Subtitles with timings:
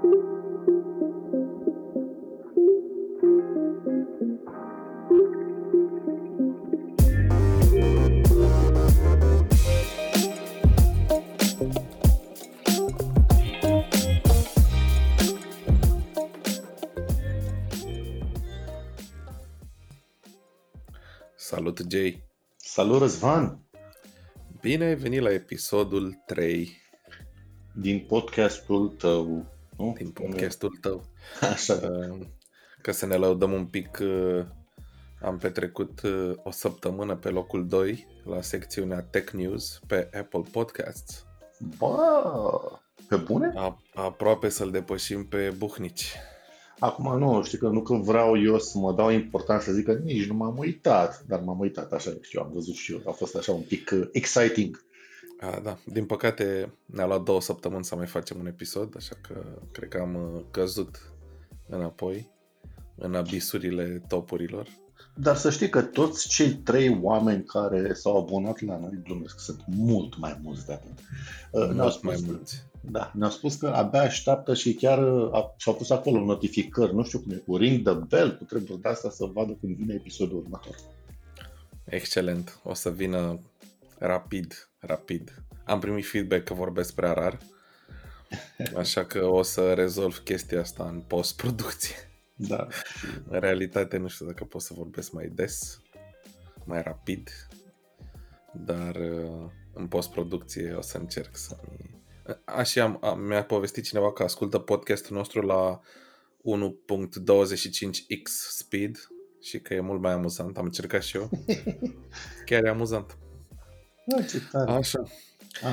[0.00, 0.10] Salut,
[21.90, 22.22] Jay!
[22.56, 23.60] Salut, Răzvan!
[24.60, 26.76] Bine ai venit la episodul 3
[27.74, 29.57] din podcastul tău.
[29.78, 29.94] Nu?
[29.96, 31.04] din podcastul tău.
[31.52, 31.80] Așa.
[31.82, 32.26] Uh,
[32.82, 34.44] Ca să ne lăudăm un pic, uh,
[35.22, 41.26] am petrecut uh, o săptămână pe locul 2 la secțiunea Tech News pe Apple Podcasts.
[41.78, 41.96] Bă,
[43.08, 43.52] pe bune?
[43.56, 46.14] A, aproape să-l depășim pe Buhnici.
[46.78, 49.92] Acum nu, știi că nu că vreau eu să mă dau important să zic că
[49.92, 53.36] nici nu m-am uitat, dar m-am uitat așa, știu, am văzut și eu, a fost
[53.36, 54.86] așa un pic uh, exciting.
[55.40, 59.44] A, da, din păcate ne-a luat două săptămâni să mai facem un episod, așa că
[59.72, 61.12] cred că am uh, căzut
[61.68, 62.30] înapoi
[62.96, 64.68] în abisurile topurilor.
[65.14, 69.64] Dar să știi că toți cei trei oameni care s-au abonat la noi, glumesc, sunt
[69.66, 70.98] mult mai mulți de atât.
[71.50, 72.66] Uh, ne-au Mult spus, mai mulți.
[72.80, 77.04] Da, ne-au spus că abia așteaptă și chiar uh, a, și-au pus acolo notificări, nu
[77.04, 79.94] știu cum e, cu ring the bell, cu treburi de asta să vadă când vine
[79.94, 80.74] episodul următor.
[81.84, 82.60] Excelent.
[82.64, 83.40] O să vină
[83.98, 85.42] rapid, rapid.
[85.64, 87.38] Am primit feedback că vorbesc prea rar,
[88.76, 91.96] așa că o să rezolv chestia asta în post-producție.
[92.34, 92.66] Da.
[93.28, 95.80] În realitate nu știu dacă pot să vorbesc mai des,
[96.64, 97.30] mai rapid,
[98.52, 101.56] dar uh, în post-producție o să încerc să...
[102.44, 105.80] Așa am, am, mi-a povestit cineva că ascultă podcastul nostru la
[106.38, 109.08] 1.25x speed
[109.40, 110.58] și că e mult mai amuzant.
[110.58, 111.30] Am încercat și eu.
[112.46, 113.18] Chiar e amuzant.
[114.08, 114.70] Da, ce tare.
[114.70, 115.02] Așa.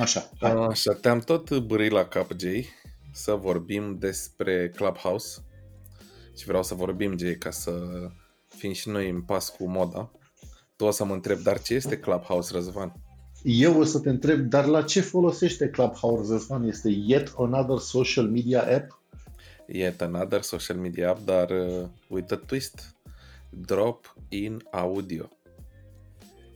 [0.00, 0.50] Așa, hai.
[0.50, 2.68] Așa, te-am tot bârit la cap, Jay,
[3.12, 5.38] să vorbim despre Clubhouse
[6.36, 7.72] și vreau să vorbim, Jay, ca să
[8.46, 10.10] fim și noi în pas cu moda.
[10.76, 12.92] Tu o să mă întreb, dar ce este Clubhouse, Răzvan?
[13.42, 16.64] Eu o să te întreb, dar la ce folosește Clubhouse, Răzvan?
[16.64, 19.02] Este yet another social media app?
[19.66, 22.94] Yet another social media app, dar uh, with a twist.
[23.50, 25.28] Drop in audio.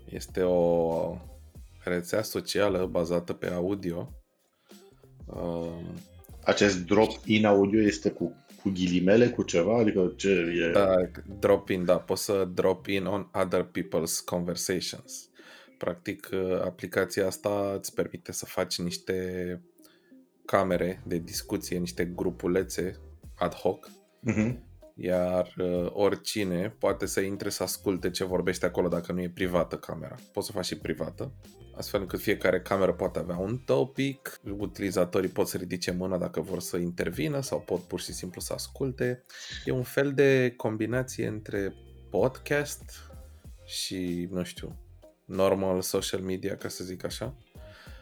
[0.09, 1.17] Este o
[1.85, 4.13] rețea socială bazată pe audio.
[5.27, 5.81] Uh,
[6.45, 9.79] Acest drop in audio este cu, cu ghilimele, cu ceva?
[9.79, 10.29] Adică ce
[10.69, 10.73] e?
[10.73, 10.95] Da,
[11.39, 15.29] drop in, da, poți să drop in on other people's conversations.
[15.79, 19.61] Practic, uh, aplicația asta îți permite să faci niște
[20.45, 23.01] camere de discuție, niște grupulețe
[23.37, 24.63] ad hoc, Mhm.
[25.03, 29.77] Iar uh, oricine poate să intre să asculte ce vorbește acolo dacă nu e privată
[29.77, 30.15] camera.
[30.33, 31.33] Poți să faci și privată,
[31.77, 36.61] astfel încât fiecare cameră poate avea un topic, utilizatorii pot să ridice mâna dacă vor
[36.61, 39.25] să intervină sau pot pur și simplu să asculte.
[39.65, 41.75] E un fel de combinație între
[42.11, 42.83] podcast
[43.65, 44.77] și, nu știu,
[45.25, 47.37] normal social media, ca să zic așa.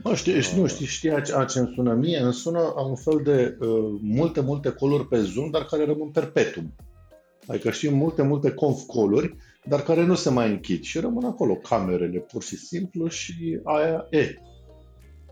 [0.02, 2.18] Mă, știi, știi, nu știi, știi a, a ce îmi sună mie?
[2.18, 6.10] Îmi sună a un fel de uh, multe, multe coluri pe Zoom, dar care rămân
[6.10, 6.74] perpetuum.
[7.48, 11.54] Adică știi, multe, multe conf coluri, dar care nu se mai închid și rămân acolo
[11.54, 14.34] camerele, pur și simplu, și aia e.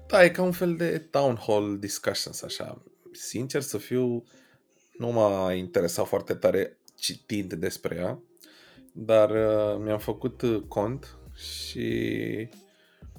[0.06, 2.82] Da, e ca un fel de town hall discussions, așa.
[3.12, 4.24] Sincer să fiu,
[4.98, 8.22] nu m-a interesat foarte tare citind despre ea,
[8.92, 12.48] dar uh, mi-am făcut uh, cont și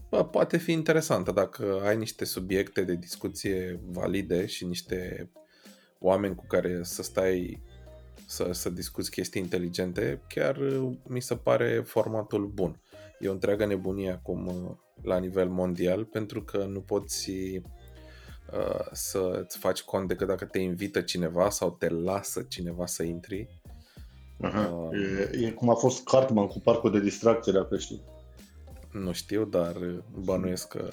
[0.09, 5.29] bă, poate fi interesantă dacă ai niște subiecte de discuție valide și niște
[5.99, 7.61] oameni cu care să stai
[8.29, 12.81] să, să discuți chestii inteligente, chiar uh, mi se pare formatul bun.
[13.19, 14.71] E o întreagă nebunie acum uh,
[15.03, 17.31] la nivel mondial pentru că nu poți
[18.51, 23.47] uh, să-ți faci cont decât dacă te invită cineva sau te lasă cineva să intri.
[24.43, 24.69] Uh-huh.
[24.71, 24.89] Uh,
[25.31, 28.01] E, e cum a fost Cartman cu parcul de distracție, dacă știi.
[28.91, 29.75] nu știu, dar
[30.23, 30.89] bănuiesc că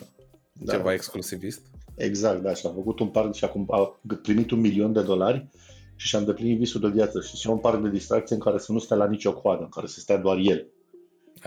[0.53, 0.73] Da.
[0.73, 1.61] ceva exclusivist.
[1.95, 5.49] Exact, da, și a făcut un parc și acum a primit un milion de dolari
[6.05, 8.73] și și-a îndeplinit visul de viață și și un parc de distracție în care să
[8.73, 10.67] nu stea la nicio coadă, în care să stea doar el.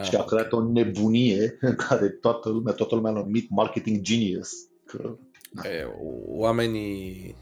[0.03, 4.01] și a Ah, creat o nebunie în care toată lumea, toată lumea l-a numit marketing
[4.01, 4.51] genius.
[4.85, 5.17] Că,
[5.63, 5.85] E,
[6.25, 7.35] oamenii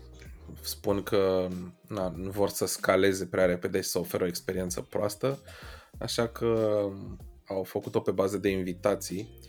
[0.61, 1.47] spun că
[1.87, 5.39] na, nu vor să scaleze prea repede și să oferă o experiență proastă,
[5.99, 6.81] așa că
[7.47, 9.39] au făcut-o pe bază de invitații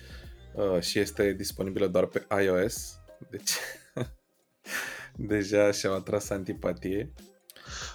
[0.54, 2.94] uh, și este disponibilă doar pe iOS,
[3.30, 3.50] deci
[5.32, 7.12] deja și-au atras antipatie.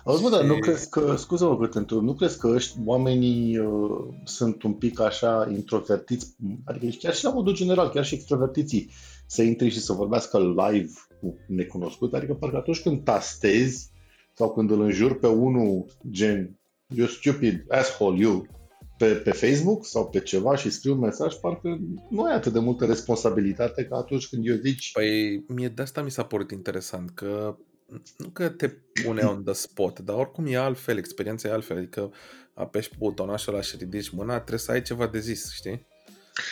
[0.04, 2.78] Auzi, mă, dar nu Și- crezi că, scuză-mă că te întreb, nu crezi că ăști
[2.86, 6.36] oamenii uh, sunt un pic așa introvertiți,
[6.66, 8.92] adică chiar și la modul general, chiar și extrovertiții
[9.26, 13.90] să intri și să vorbească live cu necunoscut, adică parcă atunci când tastezi
[14.34, 16.60] sau când îl înjuri pe unul gen
[16.96, 18.46] you stupid asshole you
[18.98, 21.80] pe, pe Facebook sau pe ceva și scriu un mesaj, parcă
[22.10, 24.92] nu ai atât de multă responsabilitate ca atunci când eu zici...
[24.92, 27.56] Păi mie de asta mi s-a părut interesant, că
[28.18, 28.68] nu că te
[29.04, 32.14] pune on the spot, dar oricum e altfel, experiența e altfel, adică
[32.54, 35.88] apeși pe butonașul ăla și ridici mâna, trebuie să ai ceva de zis, știi?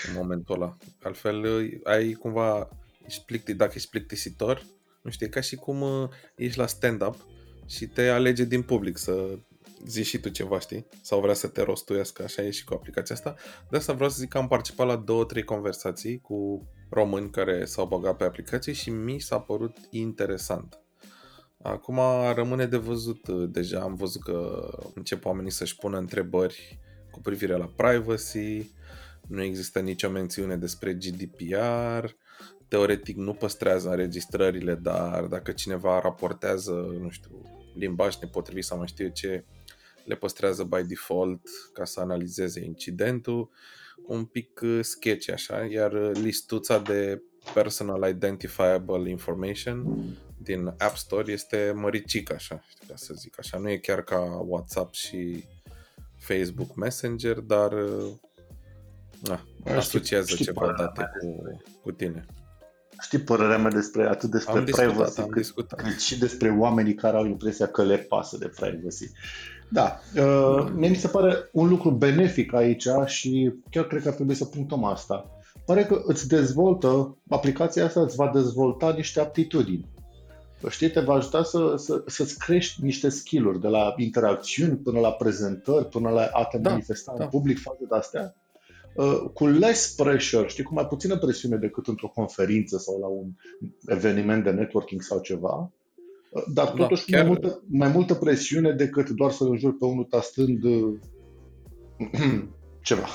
[0.08, 0.78] În momentul ăla.
[1.02, 1.46] Altfel
[1.84, 2.70] ai cumva,
[3.06, 4.66] ești plicti, dacă ești plictisitor,
[5.02, 7.16] nu știu, e ca și cum uh, ești la stand-up
[7.66, 9.38] și te alege din public să
[9.86, 10.88] zici și tu ceva, știi?
[11.02, 13.36] Sau vrea să te rostuiască, așa e și cu aplicația asta.
[13.70, 17.66] De asta vreau să zic că am participat la două, trei conversații cu români care
[17.66, 20.80] s-au băgat pe aplicație și mi s-a părut interesant.
[21.62, 22.00] Acum
[22.34, 26.80] rămâne de văzut, deja am văzut că încep oamenii să-și pună întrebări
[27.12, 28.72] cu privire la privacy,
[29.28, 32.06] nu există nicio mențiune despre GDPR,
[32.68, 37.42] teoretic nu păstrează înregistrările, dar dacă cineva raportează, nu știu,
[37.76, 39.46] limbaj nepotrivit sau mai știu eu ce,
[40.06, 41.42] le păstrează by default
[41.74, 43.50] ca să analizeze incidentul.
[44.08, 47.22] Un pic uh, sketchy așa, iar listuța de
[47.54, 49.86] personal identifiable information
[50.42, 53.58] din App Store este măricic așa, știu ca să zic așa.
[53.58, 55.44] Nu e chiar ca WhatsApp și
[56.18, 58.12] Facebook Messenger, dar uh,
[59.24, 59.42] na,
[59.76, 62.26] asociază știi, ceva date cu, cu tine.
[63.02, 65.82] Știi părerea mea despre atât despre am privacy discutat, am cât, discutat.
[65.82, 69.12] cât și despre oamenii care au impresia că le pasă de privacy.
[69.70, 74.14] Da, uh, mie mi se pare un lucru benefic aici și chiar cred că ar
[74.14, 75.32] trebui să punctăm asta.
[75.66, 79.86] Pare că îți dezvoltă, aplicația asta îți va dezvolta niște aptitudini.
[80.68, 85.12] Știi, te va ajuta să, să, să-ți crești niște skill-uri, de la interacțiuni până la
[85.12, 87.24] prezentări, până la a te da, manifesta da.
[87.24, 88.36] în public față de astea.
[88.96, 93.28] Uh, cu less pressure, știi, cu mai puțină presiune decât într-o conferință sau la un
[93.86, 95.72] eveniment de networking sau ceva,
[96.30, 97.28] uh, dar da, totuși da, chiar...
[97.28, 101.00] mai, multă, mai multă presiune decât doar să înjur pe unul tastând uh,
[102.82, 103.08] ceva.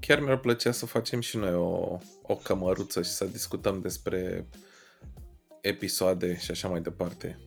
[0.00, 4.46] Chiar mi-ar plăcea să facem și noi o, o cămăruță și să discutăm despre
[5.62, 7.38] episoade și așa mai departe.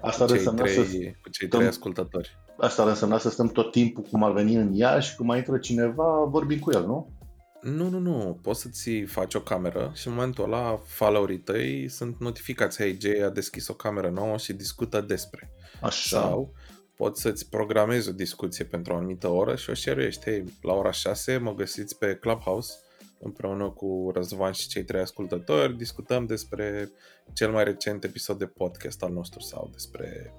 [0.00, 0.82] Asta cu cei, trei, să
[1.22, 2.38] cu cei trei ascultători.
[2.58, 5.58] Asta ar însemna să stăm tot timpul cum ar veni în Iași, cum mai intră
[5.58, 7.16] cineva, vorbim cu el, nu?
[7.60, 8.38] Nu, nu, nu.
[8.42, 12.76] Poți să-ți faci o cameră și în momentul ăla followrii tăi sunt notificați.
[12.76, 15.50] Hei, Jay a deschis o cameră nouă și discută despre.
[15.82, 16.20] Așa.
[16.20, 16.52] Sau
[16.96, 20.90] poți să-ți programezi o discuție pentru o anumită oră și o share Hei, la ora
[20.90, 22.74] 6 mă găsiți pe Clubhouse
[23.18, 25.76] împreună cu Răzvan și cei trei ascultători.
[25.76, 26.92] Discutăm despre
[27.32, 30.34] cel mai recent episod de podcast al nostru sau despre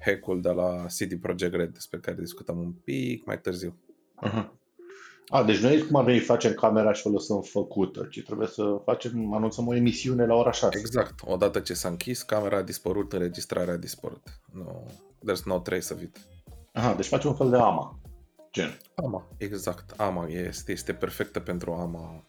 [0.00, 3.76] hack-ul de la CD Projekt Red despre care discutăm un pic mai târziu.
[4.26, 4.58] Uh-huh.
[5.28, 8.80] A, deci noi cum ar veni facem camera și o lăsăm făcută, ci trebuie să
[8.84, 10.78] facem, anunțăm o emisiune la ora 6.
[10.78, 11.14] Exact.
[11.24, 14.22] Odată ce s-a închis, camera a dispărut, înregistrarea a dispărut.
[14.52, 14.82] No,
[15.26, 16.16] there's no trace of it.
[16.72, 17.99] Aha, deci facem un fel de AMA.
[18.52, 18.78] Gen.
[18.94, 20.00] AMA, exact.
[20.00, 22.26] AMA este, este perfectă pentru AMA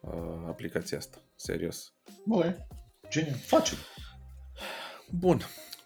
[0.00, 1.18] uh, aplicația asta.
[1.34, 1.92] Serios.
[2.26, 2.66] Băi,
[3.08, 3.36] genial.
[3.36, 3.76] Facem.
[5.10, 5.40] Bun.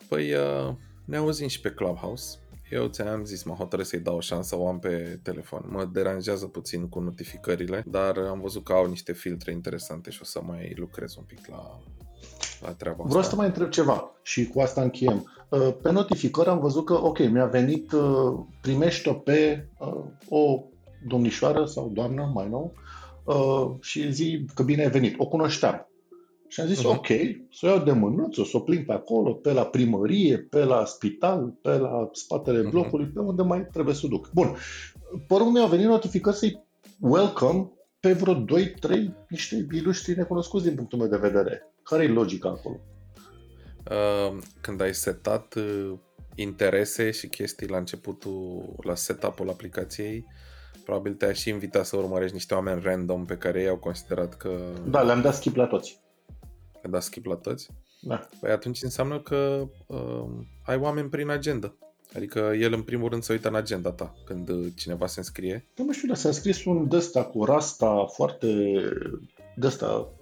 [0.08, 0.74] Păi uh,
[1.04, 2.38] ne auzim și pe Clubhouse.
[2.70, 5.64] Eu ți-am zis, mă hotărăsc să-i dau o șansă, o am pe telefon.
[5.69, 10.24] Mă deranjează puțin cu notificările, dar am văzut că au niște filtre interesante și o
[10.24, 11.82] să mai lucrez un pic la,
[12.62, 13.09] la treaba asta.
[13.09, 15.32] Vreau să mai întreb ceva și cu asta încheiem.
[15.49, 20.63] Uh, pe notificări am văzut că, ok, mi-a venit, uh, primești-o pe uh, o
[21.06, 22.75] domnișoară sau doamnă, mai nou,
[23.81, 25.15] și zi că bine ai venit.
[25.19, 25.86] O cunoșteam.
[26.48, 26.96] Și am zis, uh-huh.
[26.96, 27.06] ok,
[27.51, 30.84] să o iau de mânuță, să o plimb pe acolo, pe la primărie, pe la
[30.84, 32.70] spital, pe la spatele uh-huh.
[32.70, 34.31] blocului, pe unde mai trebuie să o duc.
[34.32, 34.56] Bun.
[35.27, 36.63] Pe urmă mi-au venit notificări să-i
[37.01, 37.70] welcome
[38.01, 38.44] pe vreo 2-3
[39.29, 41.71] niște ilustri necunoscuți din punctul meu de vedere.
[41.84, 42.81] Care e logica acolo?
[43.91, 45.93] Uh, când ai setat uh,
[46.34, 50.27] interese și chestii la începutul, la setup-ul aplicației,
[50.84, 54.72] probabil te-ai și invitat să urmărești niște oameni random pe care ei au considerat că...
[54.86, 56.01] Da, le-am dat skip la toți
[56.82, 57.69] ai dat skip la toți,
[58.01, 58.29] da.
[58.41, 60.29] păi atunci înseamnă că uh,
[60.65, 61.77] ai oameni prin agenda.
[62.17, 65.67] Adică el în primul rând se uită în agenda ta când uh, cineva se înscrie.
[65.77, 68.46] Nu mă știu, dar s-a scris un dăsta cu rasta foarte
[69.56, 70.13] dăsta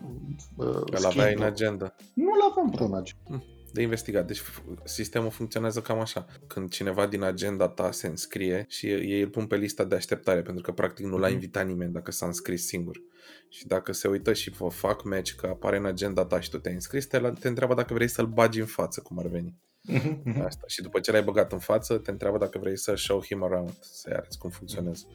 [0.57, 1.95] uh, Îl aveai în agenda.
[2.15, 3.23] Nu-l aveam pe în agenda.
[3.25, 4.27] Hm de investigat.
[4.27, 4.43] Deci
[4.85, 6.27] sistemul funcționează cam așa.
[6.47, 10.43] Când cineva din agenda ta se înscrie și ei îl pun pe lista de așteptare,
[10.43, 11.35] pentru că practic nu l-a mhm.
[11.35, 13.03] invitat nimeni dacă s-a înscris singur.
[13.49, 16.59] Și dacă se uită și vă fac match că apare în agenda ta și tu
[16.59, 19.57] te-ai înscris, te, te întreabă dacă vrei să-l bagi în față, cum ar veni.
[19.83, 20.65] Mhm, Asta.
[20.67, 23.79] Și după ce l-ai băgat în față, te întreabă dacă vrei să show him around,
[23.81, 25.07] să-i arăți cum funcționează.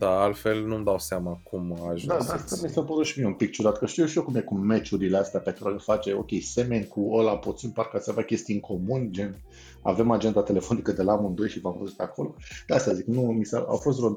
[0.00, 2.04] Da, altfel nu-mi dau seama cum a ajuns.
[2.04, 4.24] Da, da, asta mi s-a părut și mie un pic ciudat, că știu și eu
[4.24, 7.98] cum e cu meciurile astea pe care le face, ok, semeni cu ăla, puțin parcă
[7.98, 9.42] să avea chestii în comun, gen
[9.82, 12.34] avem agenda telefonică de la amândoi și v-am văzut acolo.
[12.66, 14.16] De asta zic, nu, mi s-a, au fost vreo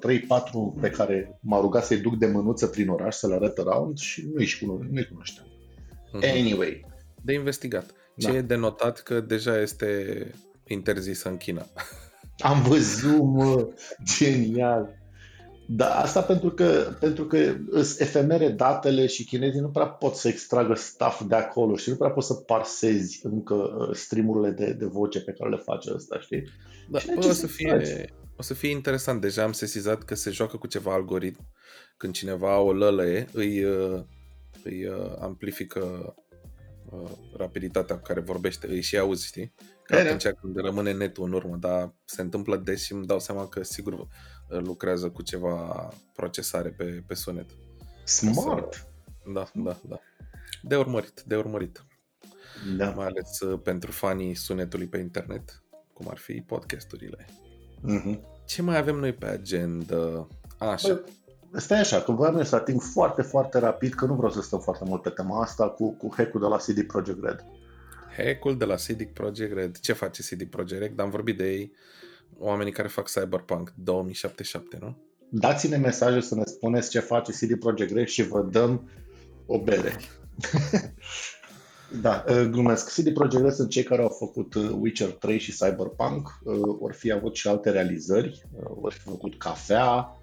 [0.78, 3.98] 3-4 pe care m-a rugat să-i duc de mânuță prin oraș să le arăt around
[3.98, 5.48] și nu-i, cuno- nu-i cunoșteam.
[5.48, 6.40] Mm-hmm.
[6.40, 6.86] Anyway.
[7.22, 7.86] De investigat.
[8.18, 8.38] Ce da.
[8.38, 10.28] e denotat că deja este
[10.68, 11.66] interzisă în China.
[12.38, 13.68] Am văzut, mă,
[14.04, 15.02] genial.
[15.68, 20.28] Da, asta pentru că, pentru că sunt efemere datele și chinezii nu prea pot să
[20.28, 24.86] extragă staff de acolo și nu prea pot să parsezi încă uh, streamurile de, de
[24.86, 26.44] voce pe care le face ăsta, știi?
[26.90, 29.22] Da, bă, o, să fie, o să fie interesant.
[29.22, 31.52] Deja am sesizat că se joacă cu ceva algoritm.
[31.98, 34.04] Când cineva o lălăie, îi, uh,
[34.64, 36.16] îi uh, amplifică
[37.38, 39.54] rapiditatea cu care vorbește, îi și auzi, știi?
[39.84, 43.48] Ca atunci când rămâne netul în urmă, dar se întâmplă des și îmi dau seama
[43.48, 44.08] că sigur
[44.58, 47.50] lucrează cu ceva procesare pe, pe sunet.
[48.04, 48.74] Smart!
[48.74, 48.82] Să,
[49.34, 50.00] da, da, da.
[50.62, 51.86] De urmărit, de urmărit.
[52.78, 52.90] Da.
[52.90, 57.26] Mai ales uh, pentru fanii sunetului pe internet, cum ar fi podcasturile.
[57.88, 58.20] Mm-hmm.
[58.46, 60.28] Ce mai avem noi pe agenda?
[60.58, 61.04] Așa.
[61.52, 64.60] Bă, stai așa, că voiam să ating foarte, foarte rapid, că nu vreau să stăm
[64.60, 67.46] foarte mult pe tema asta cu, cu hack-ul de la CD Projekt Red.
[68.18, 69.78] Hack-ul de la CD Projekt Red.
[69.80, 71.00] Ce face CD Projekt Red?
[71.00, 71.74] Am vorbit de ei
[72.40, 74.98] oamenii care fac Cyberpunk 2077, nu?
[75.30, 78.90] Dați-ne mesaje să ne spuneți ce face CD Projekt Red și vă dăm
[79.46, 80.00] o bere.
[82.02, 82.94] da, uh, glumesc.
[82.94, 86.40] CD Projekt Red sunt cei care au făcut uh, Witcher 3 și Cyberpunk.
[86.80, 88.44] Or uh, fi avut și alte realizări.
[88.82, 90.18] Or fi făcut cafea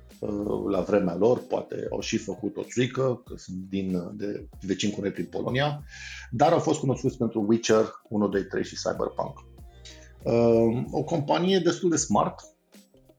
[0.70, 5.00] la vremea lor, poate au și făcut o țuică, că sunt din, de vecin cu
[5.00, 5.82] din Polonia,
[6.30, 9.38] dar au fost cunoscuți pentru Witcher 1, 2, 3 și Cyberpunk.
[10.24, 12.40] Uh, o companie destul de smart,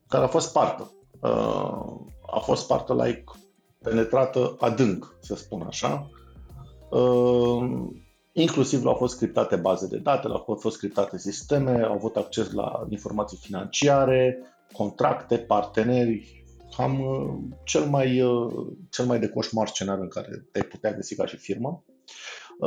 [0.07, 0.91] care a fost spartă.
[1.21, 1.95] Uh,
[2.31, 3.23] a fost spartă like
[3.83, 6.09] penetrată adânc, să spun așa.
[6.89, 7.87] Uh,
[8.31, 12.85] inclusiv au fost scriptate baze de date, au fost scriptate sisteme, au avut acces la
[12.89, 14.37] informații financiare,
[14.71, 16.43] contracte, parteneri,
[16.75, 17.01] cam
[17.63, 18.21] cel mai,
[18.89, 21.83] cel mai de coșmar scenariu în care te-ai putea găsi ca și firmă.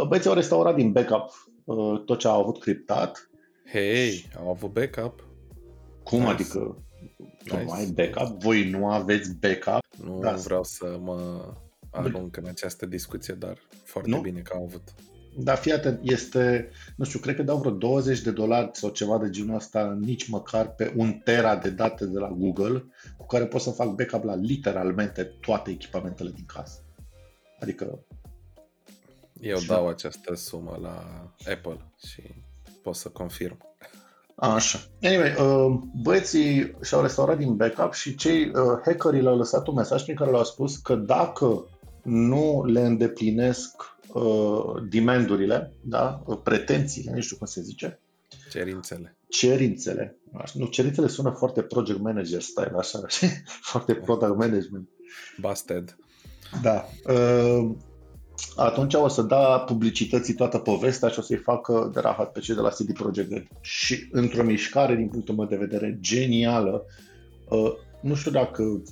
[0.09, 1.31] Băieții au restaurat din backup
[2.05, 3.29] tot ce au avut criptat
[3.71, 5.27] Hei, au avut backup.
[6.03, 6.33] Cum nice.
[6.33, 6.85] adică?
[7.45, 7.65] Tu nice.
[7.65, 8.43] nu ai backup?
[8.43, 9.85] Voi nu aveți backup?
[10.05, 10.33] Nu da.
[10.33, 11.53] vreau să mă
[11.91, 14.21] arunc în această discuție, dar foarte nu?
[14.21, 14.95] bine că au avut.
[15.37, 19.19] Da, fii atent, este, nu știu, cred că dau vreo 20 de dolari sau ceva
[19.19, 22.85] de genul ăsta, nici măcar pe un tera de date de la Google,
[23.17, 26.79] cu care pot să fac backup la literalmente toate echipamentele din casă.
[27.61, 28.05] Adică...
[29.41, 32.23] Eu dau această sumă la Apple și
[32.85, 33.59] pot să confirm.
[34.35, 34.79] Așa.
[35.03, 38.53] Anyway, uh, băieții și-au restaurat din backup și cei uh,
[38.85, 41.69] hackerii le-au lăsat un mesaj prin care le-au spus că dacă
[42.03, 43.75] nu le îndeplinesc
[44.13, 46.23] uh, demandurile, da?
[46.43, 48.01] pretențiile, nu știu cum se zice.
[48.51, 49.17] Cerințele.
[49.29, 50.17] Cerințele.
[50.55, 53.01] Nu, cerințele sună foarte project manager style, așa,
[53.71, 54.89] foarte product management.
[55.41, 55.97] Busted.
[56.63, 56.89] Da.
[58.57, 62.41] Uh, atunci o să da publicității toată povestea și o să-i facă de rahat pe
[62.41, 63.47] cei de la CD Projekt Red.
[63.61, 66.85] Și într-o mișcare, din punctul meu de vedere, genială,
[67.49, 68.83] uh, nu știu dacă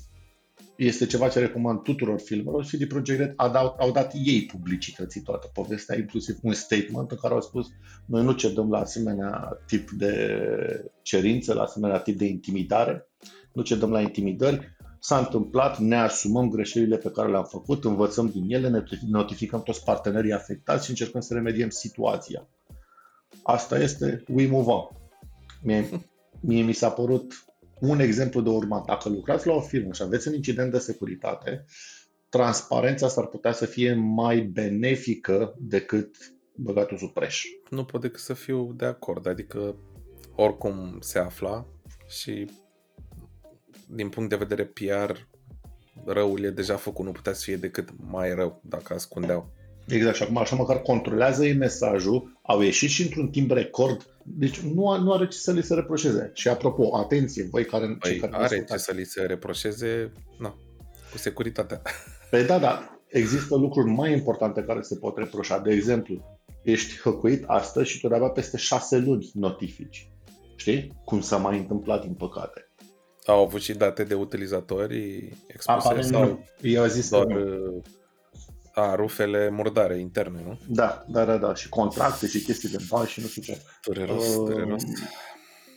[0.76, 5.20] este ceva ce recomand tuturor filmelor, CD Projekt Red a dat, au dat ei publicității
[5.20, 7.66] toată povestea, inclusiv un statement în care au spus
[8.06, 13.08] noi nu cedăm la asemenea tip de cerințe, la asemenea tip de intimidare,
[13.52, 18.44] nu cedăm la intimidări, s-a întâmplat, ne asumăm greșelile pe care le-am făcut, învățăm din
[18.48, 22.48] ele, ne notificăm toți partenerii afectați și încercăm să remediem situația.
[23.42, 24.88] Asta este We Move On.
[25.62, 25.88] Mie,
[26.40, 27.44] mie mi s-a părut
[27.80, 28.84] un exemplu de urmat.
[28.84, 31.64] Dacă lucrați la o firmă și aveți un incident de securitate,
[32.28, 36.16] transparența s-ar putea să fie mai benefică decât
[36.54, 37.44] băgatul sub preș.
[37.70, 39.76] Nu pot decât să fiu de acord, adică
[40.36, 41.66] oricum se afla
[42.08, 42.50] și
[43.94, 45.12] din punct de vedere PR,
[46.04, 49.50] răul e deja făcut, nu putea să fie decât mai rău dacă ascundeau.
[49.88, 54.60] Exact, și acum așa măcar controlează ei mesajul, au ieșit și într-un timp record, deci
[54.60, 56.30] nu, nu are ce să li se reproșeze.
[56.34, 57.86] Și apropo, atenție, voi care...
[57.86, 60.56] Păi cei care are ce să li se reproșeze, na,
[61.10, 61.82] cu securitatea.
[62.30, 65.58] Păi da, da, există lucruri mai importante care se pot reproșa.
[65.58, 70.10] De exemplu, ești hăcuit astăzi și tu de peste șase luni notifici.
[70.56, 70.92] Știi?
[71.04, 72.71] Cum s-a mai întâmplat, din păcate.
[73.26, 76.44] Au avut și date de utilizatori expuse Aparent sau nu.
[76.60, 77.82] Eu zis doar uh,
[78.74, 80.58] a, rufele murdare interne, nu?
[80.68, 81.54] Da, da, da, da.
[81.54, 83.58] Și contracte și chestii de bani și nu știu ce.
[83.84, 84.82] Dureros, uh, dureros.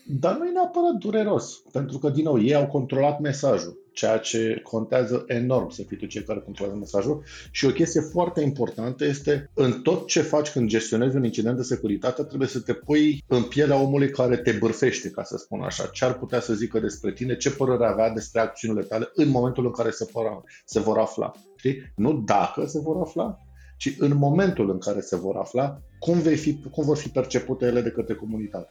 [0.07, 4.59] Dar nu e neapărat dureros, pentru că, din nou, ei au controlat mesajul, ceea ce
[4.63, 7.23] contează enorm să fii tu cei care controlează mesajul.
[7.51, 11.63] Și o chestie foarte importantă este, în tot ce faci când gestionezi un incident de
[11.63, 15.85] securitate, trebuie să te pui în pielea omului care te bârfește, ca să spun așa.
[15.85, 19.65] Ce ar putea să zică despre tine, ce părere avea despre acțiunile tale în momentul
[19.65, 21.31] în care se, vor, se vor afla.
[21.55, 21.93] Știi?
[21.95, 23.37] Nu dacă se vor afla,
[23.77, 27.65] ci în momentul în care se vor afla, cum, vei fi, cum vor fi percepute
[27.65, 28.69] ele de către comunitate.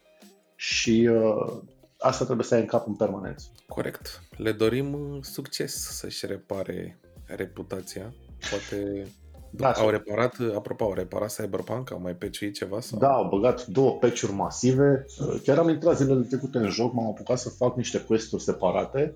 [0.65, 1.53] Și uh,
[1.99, 3.47] asta trebuie să ai în cap în permanență.
[3.69, 4.23] Corect.
[4.37, 8.15] Le dorim uh, succes să-și repare reputația.
[8.51, 9.07] Poate
[9.51, 12.81] da, au reparat, apropo, au reparat Cyberpunk, au mai peciuit ceva?
[12.81, 12.99] Sau?
[12.99, 15.05] Da, au băgat două peciuri masive.
[15.21, 19.15] Uh, chiar am intrat zilele trecute în joc, m-am apucat să fac niște quest-uri separate,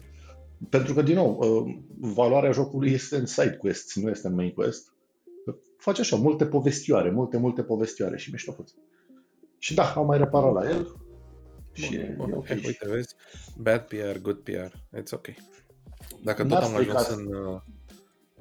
[0.68, 4.52] pentru că, din nou, uh, valoarea jocului este în side quests, nu este în main
[4.52, 4.92] quest.
[5.76, 8.56] Face așa, multe povestioare, multe, multe povestioare și mișto
[9.58, 10.86] Și da, am mai reparat la el,
[11.82, 12.32] și bun, bun.
[12.32, 12.62] okay.
[12.66, 13.14] Uite, vezi,
[13.56, 15.26] bad PR, good PR, it's ok.
[16.22, 17.34] Dacă tot am ajuns în...
[17.34, 17.60] Uh,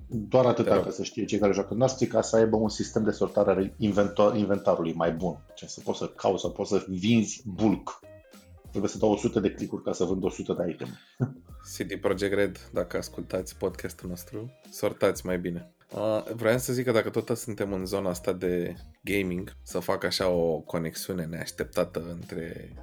[0.10, 1.74] doar atât trebuie să știe cei care joacă.
[1.74, 5.46] N-ar ca să aibă un sistem de sortare inventar, inventarului mai bun.
[5.56, 8.00] Ce să poți să cauți, să poți să vinzi bulk.
[8.70, 10.88] Trebuie să dau 100 de clicuri ca să vând 100 de item.
[11.78, 15.72] CD Projekt Red, dacă ascultați podcastul nostru, sortați mai bine.
[15.94, 20.04] Uh, vreau să zic că dacă tot suntem în zona asta de gaming, să fac
[20.04, 22.74] așa o conexiune neașteptată între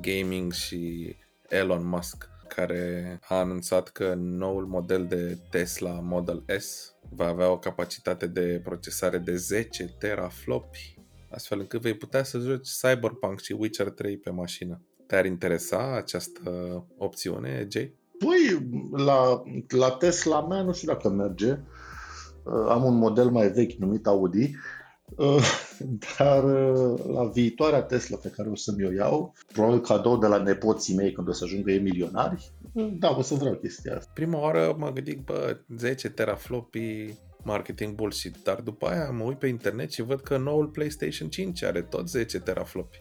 [0.00, 1.14] gaming și
[1.48, 7.58] Elon Musk, care a anunțat că noul model de Tesla Model S va avea o
[7.58, 10.98] capacitate de procesare de 10 teraflopi,
[11.30, 14.80] astfel încât vei putea să joci Cyberpunk și Witcher 3 pe mașină.
[15.06, 16.50] Te-ar interesa această
[16.98, 17.94] opțiune, Jay?
[18.18, 18.68] Păi,
[19.04, 21.58] la, la Tesla mea nu știu dacă merge.
[22.68, 24.81] Am un model mai vechi numit Audi Uh,
[26.18, 30.42] dar uh, la viitoarea Tesla pe care o să-mi o iau, probabil cadou de la
[30.42, 34.10] nepoții mei când o să ajungă ei milionari, uh, da, o să vreau chestia asta.
[34.14, 37.14] Prima oară mă gândic, bă, 10 teraflopi
[37.44, 41.62] marketing bullshit, dar după aia mă uit pe internet și văd că noul PlayStation 5
[41.62, 42.98] are tot 10 teraflopi.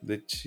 [0.00, 0.46] Deci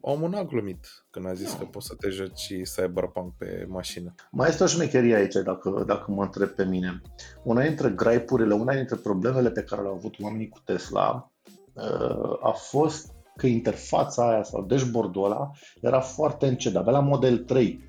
[0.00, 1.58] omul n-a glumit când a zis no.
[1.58, 4.14] că poți să te joci Cyberpunk pe mașină.
[4.30, 7.00] Mai este o șmecherie aici, dacă, dacă mă întreb pe mine.
[7.44, 11.32] Una dintre graipurile, una dintre problemele pe care le-au avut oamenii cu Tesla
[11.72, 16.76] uh, a fost că interfața aia sau dashboard-ul ăla era foarte încet.
[16.76, 17.85] Avea la Model 3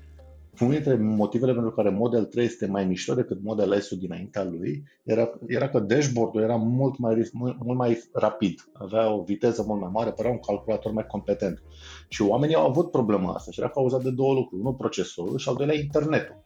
[0.60, 4.84] unul dintre motivele pentru care Model 3 este mai mișto decât Model S-ul dinaintea lui
[5.02, 9.80] era, era că dashboard-ul era mult mai, mult, mult mai rapid, avea o viteză mult
[9.80, 11.62] mai mare, părea un calculator mai competent.
[12.08, 14.60] Și oamenii au avut problema asta și era cauzat de două lucruri.
[14.60, 16.44] Unul procesorul și al doilea internetul.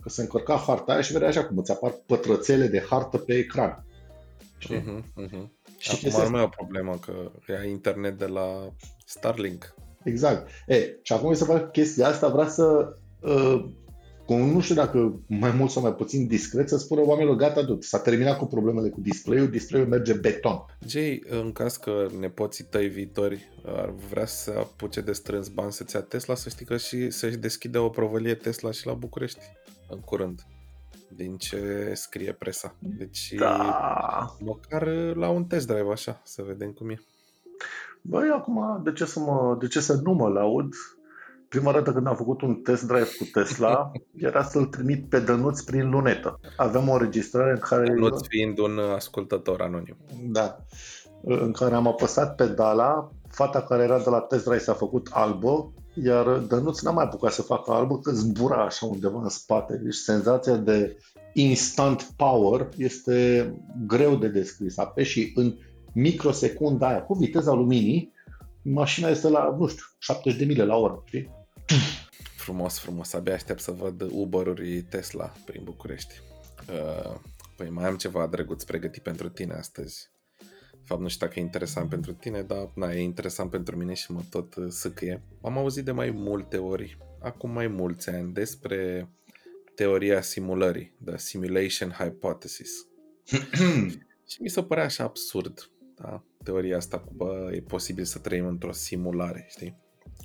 [0.00, 3.34] Că se încărca harta aia și vedea așa cum îți apar pătrățele de hartă pe
[3.34, 3.84] ecran.
[4.68, 5.48] Uh-huh, uh-huh.
[5.78, 7.12] Și acum ar mai o problemă că
[7.52, 8.72] ia internet de la
[9.04, 9.74] Starlink.
[10.04, 10.48] Exact.
[10.66, 13.64] E, și acum mi se pare că chestia asta vrea să Uh,
[14.36, 17.98] nu știu dacă mai mult sau mai puțin discret, să spună oamenilor, gata, tot, s-a
[17.98, 20.64] terminat cu problemele cu display-ul, display-ul merge beton.
[20.86, 25.94] Jay, în caz că nepoții tăi viitori ar vrea să apuce de strâns bani să-ți
[25.94, 29.40] ia Tesla, să știi că și să-și deschide o provălie Tesla și la București,
[29.88, 30.40] în curând
[31.16, 32.74] din ce scrie presa.
[32.78, 34.36] Deci, da.
[34.40, 37.00] măcar la un test drive așa, să vedem cum e.
[38.02, 40.74] Băi, acum, de ce să, mă, de ce să nu mă laud?
[41.50, 43.92] Prima dată când am făcut un test drive cu Tesla,
[44.28, 46.40] era să-l trimit pe Dănuț prin lunetă.
[46.56, 47.86] Aveam o înregistrare în care...
[47.86, 49.96] Dănuț fiind un ascultător anonim.
[50.28, 50.56] Da.
[51.22, 55.72] În care am apăsat pedala, fata care era de la test drive s-a făcut albă,
[55.94, 59.76] iar Dănuț n-a mai apucat să facă albă, că zbura așa undeva în spate.
[59.76, 60.96] Deci senzația de
[61.32, 63.50] instant power este
[63.86, 64.78] greu de descris.
[64.78, 65.54] Apeși și în
[65.94, 68.12] microsecunda aia, cu viteza luminii,
[68.62, 71.38] mașina este la, nu știu, 70 de mile la oră, știi?
[72.36, 73.12] Frumos, frumos.
[73.12, 76.20] Abia aștept să văd Uber-uri Tesla prin București.
[76.68, 77.20] Uh,
[77.56, 80.10] păi mai am ceva drăguț pregătit pentru tine astăzi.
[80.70, 83.94] De fapt, nu știu dacă e interesant pentru tine, dar na, e interesant pentru mine
[83.94, 85.22] și mă tot uh, sâcâie.
[85.42, 89.08] Am auzit de mai multe ori, acum mai mulți ani, despre
[89.74, 92.86] teoria simulării, the simulation hypothesis.
[94.30, 96.24] și mi se părea așa absurd, da?
[96.42, 99.76] teoria asta cu, bă, e posibil să trăim într-o simulare, știi?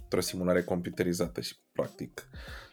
[0.03, 2.29] Într-o simulare computerizată și practic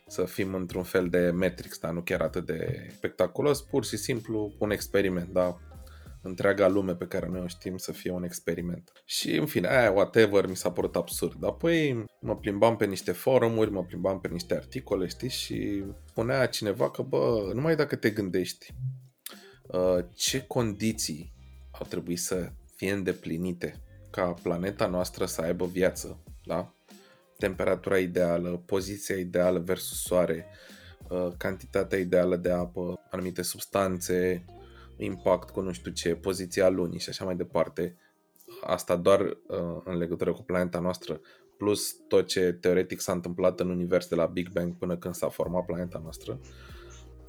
[0.07, 4.55] să fim într-un fel de Matrix, dar nu chiar atât de spectaculos, pur și simplu
[4.59, 5.59] un experiment, da?
[6.23, 8.93] întreaga lume pe care noi o știm să fie un experiment.
[9.05, 11.45] Și în fine, aia, whatever, mi s-a părut absurd.
[11.45, 16.91] Apoi mă plimbam pe niște forumuri, mă plimbam pe niște articole, știi, și spunea cineva
[16.91, 18.75] că, bă, numai dacă te gândești
[19.63, 21.33] uh, ce condiții
[21.71, 23.81] au trebuit să fie îndeplinite
[24.11, 26.75] ca planeta noastră să aibă viață, da?
[27.47, 30.47] Temperatura ideală, poziția ideală versus soare,
[31.09, 34.45] uh, cantitatea ideală de apă, anumite substanțe,
[34.97, 37.97] impact cu nu știu ce, poziția lunii și așa mai departe.
[38.65, 41.21] Asta doar uh, în legătură cu planeta noastră,
[41.57, 45.29] plus tot ce teoretic s-a întâmplat în univers de la Big Bang până când s-a
[45.29, 46.41] format planeta noastră.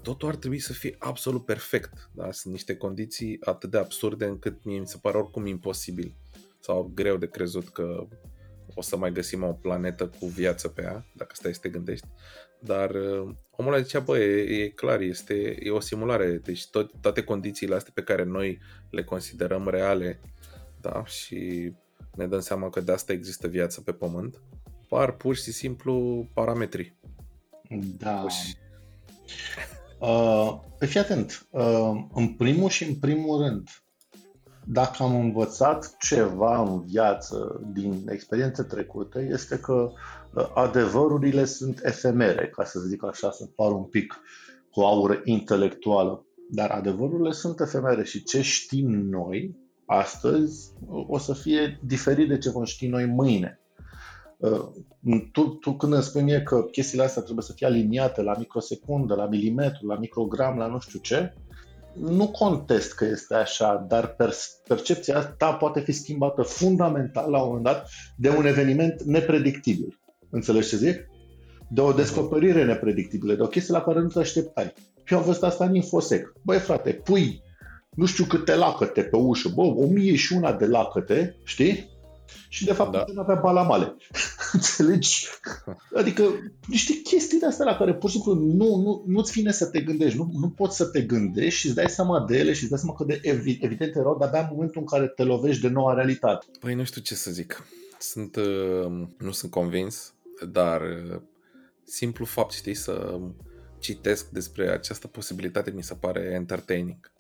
[0.02, 2.10] Totul ar trebui să fie absolut perfect.
[2.12, 2.32] Da?
[2.32, 6.15] Sunt niște condiții atât de absurde încât mie mi se pare oricum imposibil
[6.60, 8.08] sau greu de crezut că
[8.76, 12.08] o să mai găsim o planetă cu viață pe ea, dacă stai să te gândești.
[12.60, 16.92] Dar uh, omul ăla zicea, bă, e, e clar, este, e o simulare, deci tot,
[17.02, 18.60] toate condițiile astea pe care noi
[18.90, 20.20] le considerăm reale,
[20.82, 21.72] da, și
[22.16, 24.42] ne dăm seama că de asta există viață pe Pământ,
[24.88, 26.96] par pur și simplu parametri.
[27.98, 28.12] Da.
[28.12, 28.58] Puși.
[30.00, 33.70] Uh, pe fii atent, uh, în primul și în primul rând,
[34.65, 39.91] dacă am învățat ceva în viață din experiențe trecute, este că
[40.34, 44.21] uh, adevărurile sunt efemere, ca să zic așa, să par un pic
[44.71, 46.26] cu aură intelectuală.
[46.49, 50.71] Dar adevărurile sunt efemere și ce știm noi astăzi
[51.08, 53.60] o să fie diferit de ce vom ști noi mâine.
[54.38, 54.69] Uh,
[55.32, 59.15] tu, tu când îmi spui mie că chestiile astea trebuie să fie aliniate la microsecundă,
[59.15, 61.34] la milimetru, la microgram, la nu știu ce,
[61.94, 64.16] nu contest că este așa, dar
[64.68, 70.00] percepția ta poate fi schimbată fundamental la un moment dat de un eveniment nepredictibil.
[70.30, 71.08] Înțelegi ce zic?
[71.70, 74.74] De o descoperire nepredictibilă, de o chestie la care nu te așteptai.
[75.10, 76.34] Eu am văzut asta în Infosec.
[76.42, 77.44] Băi frate, pui
[77.96, 81.93] nu știu câte lacăte pe ușă, bă, o mie și una de lacăte, știi?
[82.50, 83.06] Și de fapt da.
[83.14, 83.96] nu avea balamale.
[84.54, 85.28] Înțelegi?
[86.00, 86.24] Adică
[86.68, 89.82] niște chestii de astea la care pur și simplu nu, nu, nu-ți vine să te
[89.82, 92.70] gândești, nu, nu poți să te gândești și îți dai seama de ele și îți
[92.70, 93.20] dai seama că de
[93.62, 96.46] evident erau, dar abia în momentul în care te lovești de noua realitate.
[96.60, 97.66] Păi nu știu ce să zic.
[98.00, 100.14] Sunt, uh, nu sunt convins,
[100.52, 101.22] dar uh,
[101.84, 103.20] simplu fapt, știi, să
[103.80, 107.12] citesc despre această posibilitate mi se pare entertaining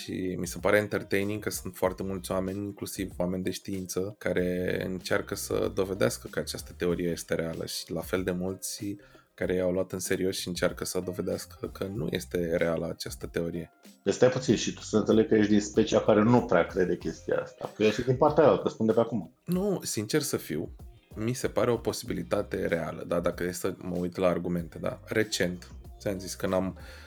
[0.00, 4.80] și mi se pare entertaining că sunt foarte mulți oameni, inclusiv oameni de știință, care
[4.84, 8.96] încearcă să dovedească că această teorie este reală și la fel de mulți
[9.34, 13.72] care i-au luat în serios și încearcă să dovedească că nu este reală această teorie.
[14.02, 16.96] Deci stai puțin și tu să înțeleg că ești din specia care nu prea crede
[16.96, 17.72] chestia asta.
[17.76, 19.34] Că ești din partea aia, că spun de pe acum.
[19.44, 20.70] Nu, sincer să fiu,
[21.14, 25.00] mi se pare o posibilitate reală, da, dacă este să mă uit la argumente, da.
[25.04, 27.05] Recent, ți-am zis că n-am, Uh,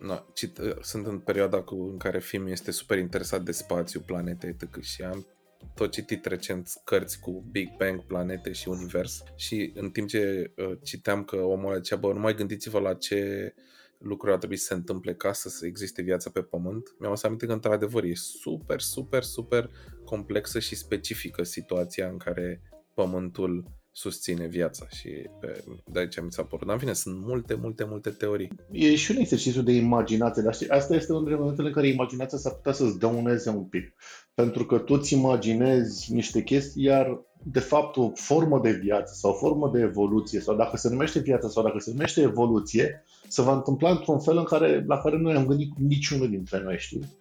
[0.00, 4.00] na, cit, uh, sunt în perioada cu, în care film este super interesat de spațiu,
[4.00, 4.82] planete, etc.
[4.82, 5.26] Și am
[5.74, 10.78] tot citit recent cărți cu Big Bang, planete și univers și în timp ce uh,
[10.82, 13.54] citeam că omul zicea, bă, nu mai gândiți-vă la ce
[13.98, 17.46] lucruri ar trebui să se întâmple ca să existe viață pe Pământ, mi-am să aminte
[17.46, 19.70] că într-adevăr e super, super, super
[20.04, 22.62] complexă și specifică situația în care
[22.94, 25.08] Pământul susține viața și
[25.40, 26.66] pe, de aici mi s-a părut.
[26.66, 28.50] Dar în fine, sunt multe, multe, multe teorii.
[28.70, 31.88] E și un exercițiu de imaginație, dar știi, asta este unul dintre momentele în care
[31.88, 33.94] imaginația s-ar putea să-ți dăuneze un pic.
[34.34, 39.30] Pentru că tu îți imaginezi niște chestii, iar de fapt o formă de viață sau
[39.30, 43.42] o formă de evoluție sau dacă se numește viață sau dacă se numește evoluție, se
[43.42, 47.18] va întâmpla într-un fel în care, la care nu ne-am gândit niciunul dintre noi, știi?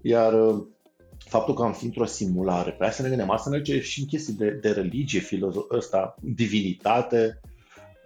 [0.00, 0.32] Iar
[1.30, 4.34] faptul că am fi într-o simulare, pe asta ne gândim, asta merge și în chestii
[4.34, 7.40] de, de religie, filozo- ăsta, divinitate.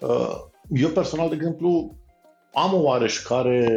[0.00, 0.37] Uh,
[0.70, 1.96] eu personal, de exemplu,
[2.52, 3.68] am o oareșcare,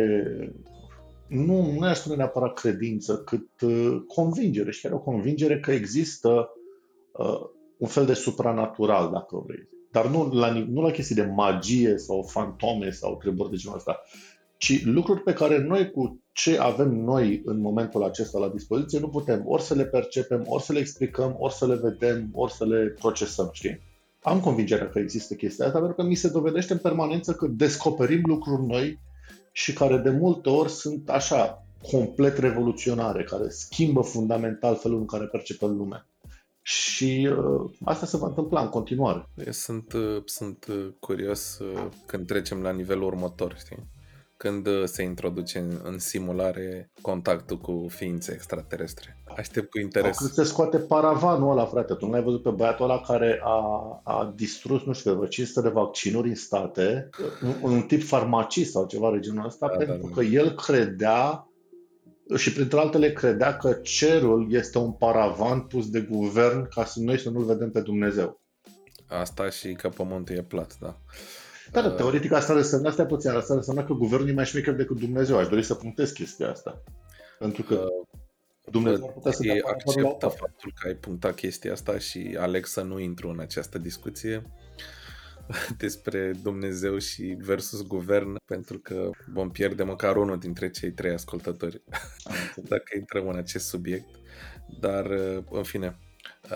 [1.27, 6.49] nu, nu aș spune neapărat credință, cât uh, convingere și chiar o convingere că există
[7.11, 7.39] uh,
[7.77, 9.67] un fel de supranatural, dacă vrei.
[9.91, 14.01] Dar nu la, nu la chestii de magie sau fantome sau treburi de genul ăsta,
[14.57, 19.07] ci lucruri pe care noi cu ce avem noi în momentul acesta la dispoziție nu
[19.07, 22.65] putem ori să le percepem, ori să le explicăm, ori să le vedem, ori să
[22.65, 23.79] le procesăm, știi?
[24.21, 28.21] Am convingerea că există chestia asta pentru că mi se dovedește în permanență că descoperim
[28.23, 28.99] lucruri noi
[29.51, 35.25] și care de multe ori sunt așa complet revoluționare, care schimbă fundamental felul în care
[35.25, 36.07] percepem lumea.
[36.61, 39.29] Și uh, asta se va întâmpla în continuare.
[39.49, 43.77] Sunt, uh, sunt uh, curios uh, când trecem la nivelul următor, știi?
[44.37, 49.17] Când uh, se introduce în, în simulare contactul cu ființe extraterestre.
[49.37, 50.15] Aștept cu interes.
[50.15, 51.93] Sau când se scoate paravanul ăla, frate.
[51.93, 53.61] Tu nu ai văzut pe băiatul ăla care a,
[54.03, 57.09] a distrus, nu știu, 500 de vaccinuri în state,
[57.43, 60.13] un, un tip farmacist sau ceva de genul ăsta, da, pentru da, da.
[60.13, 61.47] că el credea
[62.35, 67.19] și printre altele credea că cerul este un paravan pus de guvern ca să noi
[67.19, 68.41] să nu-l vedem pe Dumnezeu.
[69.07, 70.97] Asta și că pământul e plat, da.
[71.71, 74.45] Da, da, teoretic asta ar însemna, asta puțin, asta ar însemna că guvernul e mai
[74.45, 75.37] șmecher decât Dumnezeu.
[75.37, 76.83] Aș dori să punctez chestia asta.
[77.39, 77.87] Pentru că...
[78.71, 82.65] Dumnezeu ar putea să e dea acceptă faptul că ai punctat chestia asta și aleg
[82.65, 84.41] să nu intru în această discuție
[85.83, 91.83] despre Dumnezeu și versus guvern, pentru că vom pierde măcar unul dintre cei trei ascultători
[92.69, 94.07] dacă intrăm în acest subiect.
[94.79, 95.05] Dar,
[95.49, 95.97] în fine,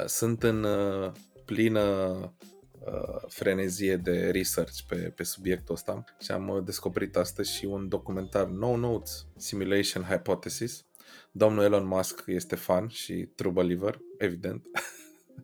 [0.06, 1.12] sunt în uh,
[1.46, 1.82] plină
[2.86, 7.88] uh, frenezie de research pe, pe subiectul ăsta și am uh, descoperit astăzi și un
[7.88, 10.86] documentar No Notes Simulation Hypothesis.
[11.32, 14.66] Domnul Elon Musk este fan și true believer, evident.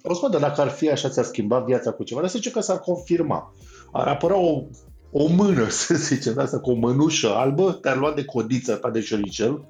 [0.03, 2.51] O să de dacă ar fi așa, ți-a schimbat viața cu ceva, dar să zice
[2.51, 3.53] că s-ar confirma.
[3.91, 4.63] Ar apărea o,
[5.11, 8.89] o mână, să zicem, de asta, cu o mânușă albă, te-ar lua de codiță ta
[8.89, 9.65] de șoricel,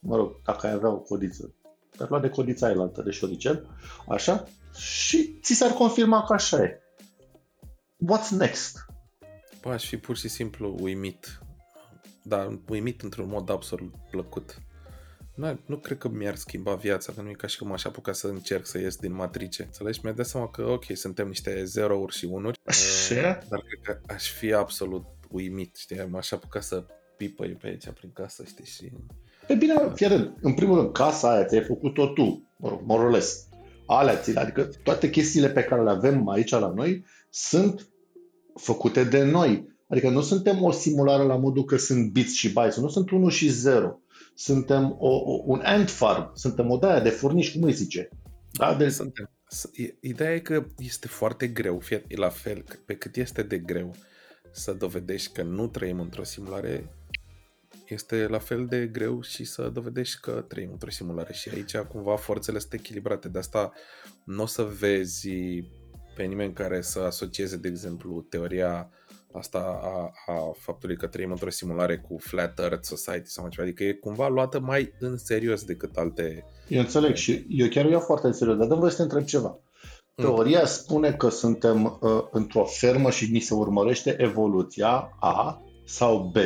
[0.00, 1.54] mă rog, dacă ai avea o codiță,
[1.96, 3.66] te-ar lua de codița aia de șoricel,
[4.08, 4.44] așa,
[4.76, 6.80] și ți s-ar confirma că așa e.
[8.12, 8.86] What's next?
[9.60, 11.38] Bă, aș fi pur și simplu uimit.
[12.22, 14.60] Dar uimit într-un mod absolut plăcut.
[15.34, 18.12] Nu, nu cred că mi-ar schimba viața, că nu e ca și cum aș apuca
[18.12, 19.62] să încerc să ies din matrice.
[19.62, 20.00] Înțelegi?
[20.02, 23.38] Mi-a dat seama că, ok, suntem niște zerouri și unuri, Așa?
[23.48, 26.06] dar cred că aș fi absolut uimit, știi?
[26.10, 26.84] M-aș apuca să
[27.16, 28.64] pipăi pe aici prin casă, știi?
[28.64, 28.92] Și...
[29.46, 33.45] Pe bine, fii în primul rând, casa aia ți-ai făcut-o tu, mă rog, moroles.
[33.86, 37.88] Alea ți adică toate chestiile pe care le avem aici la noi sunt
[38.54, 39.74] făcute de noi.
[39.88, 43.28] Adică nu suntem o simulare la modul că sunt bits și bytes, nu sunt 1
[43.28, 44.00] și 0
[44.36, 48.08] suntem o, o, un ant farm, suntem o daia de furnici, cum îi zice.
[48.52, 48.88] Da, de...
[48.88, 49.30] Suntem.
[50.00, 53.94] Ideea e că este foarte greu, fie la fel, pe cât este de greu
[54.52, 56.92] să dovedești că nu trăim într-o simulare,
[57.88, 62.16] este la fel de greu și să dovedești că trăim într-o simulare și aici cumva
[62.16, 63.28] forțele sunt echilibrate.
[63.28, 63.72] De asta
[64.24, 65.28] nu o să vezi
[66.16, 68.90] pe nimeni care să asocieze, de exemplu, teoria
[69.32, 73.84] asta a, a faptului că trăim într-o simulare cu Flat Earth Society sau ceva, adică
[73.84, 76.44] e cumva luată mai în serios decât alte...
[76.68, 79.24] Eu înțeleg și eu chiar o iau foarte în serios, dar dă să te întreb
[79.24, 79.58] ceva.
[80.14, 80.24] Mm.
[80.24, 80.66] Teoria mm.
[80.66, 86.36] spune că suntem uh, într-o fermă și ni se urmărește evoluția A sau B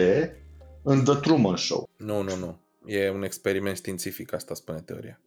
[0.83, 1.89] în The Truman Show.
[1.97, 2.59] Nu, nu, nu.
[2.87, 5.21] E un experiment științific, asta spune teoria.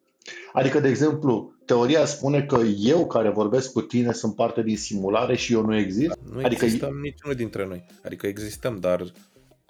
[0.53, 5.35] Adică, de exemplu, teoria spune că eu care vorbesc cu tine sunt parte din simulare
[5.35, 6.19] și eu nu exist?
[6.31, 7.85] Nu adică existăm niciunul dintre noi.
[8.03, 9.13] Adică existăm, dar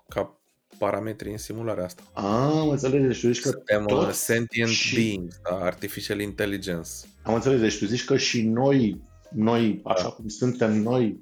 [0.08, 0.38] ca
[0.78, 2.04] parametri în simularea asta.
[2.14, 4.96] Ah, am înțeles, deci tu zici că Suntem tot sentient și...
[4.96, 5.56] beings, da?
[5.56, 6.90] artificial intelligence.
[7.24, 10.10] Am înțeles, deci tu zici că și noi, noi, așa da.
[10.10, 11.20] cum suntem noi,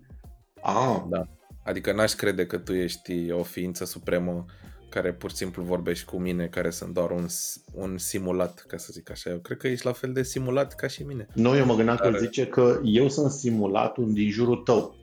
[0.62, 1.02] ah.
[1.10, 1.28] Da.
[1.64, 4.46] Adică n-aș crede că tu ești o ființă supremă
[4.90, 7.26] care pur și simplu vorbești cu mine, care sunt doar un,
[7.74, 9.30] un simulat, ca să zic așa.
[9.30, 11.28] Eu cred că ești la fel de simulat ca și mine.
[11.34, 12.12] Nu, eu mă gândeam Dar...
[12.12, 14.96] că zice că eu sunt simulatul din jurul tău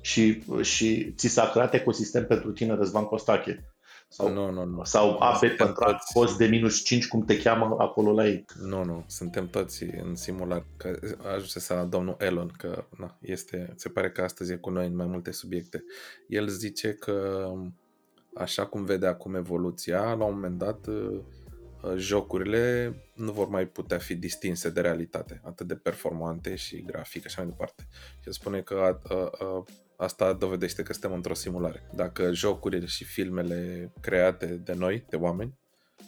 [0.00, 3.69] și, și ți s-a creat ecosistem pentru tine, Răzvan Costache.
[4.12, 4.84] Sau, nu, nu, nu.
[4.84, 8.44] Sau AP pătrat cost de minus 5, cum te cheamă acolo la ei.
[8.62, 10.66] Nu, nu, suntem toți în simulat.
[10.76, 10.98] Că
[11.34, 14.96] ajunge să domnul Elon, că na, este, se pare că astăzi e cu noi în
[14.96, 15.84] mai multe subiecte.
[16.28, 17.48] El zice că
[18.34, 21.20] așa cum vede acum evoluția, la un moment dat uh,
[21.82, 27.26] uh, jocurile nu vor mai putea fi distinse de realitate, atât de performante și grafic
[27.26, 27.86] și mai departe.
[28.20, 29.64] Și spune că a, a, a,
[30.00, 31.88] asta dovedește că suntem într-o simulare.
[31.94, 35.58] Dacă jocurile și filmele create de noi, de oameni,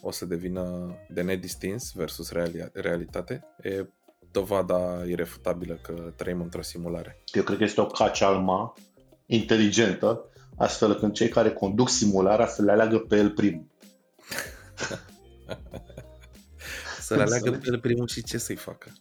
[0.01, 3.85] o să devină de nedistins versus reali- realitate, e
[4.31, 7.23] dovada irefutabilă că trăim într-o simulare.
[7.33, 8.73] Eu cred că este o cacealma
[9.25, 10.25] inteligentă
[10.57, 13.65] astfel când cei care conduc simularea să le aleagă pe el primul.
[16.99, 18.91] să le aleagă pe el primul și ce să-i facă?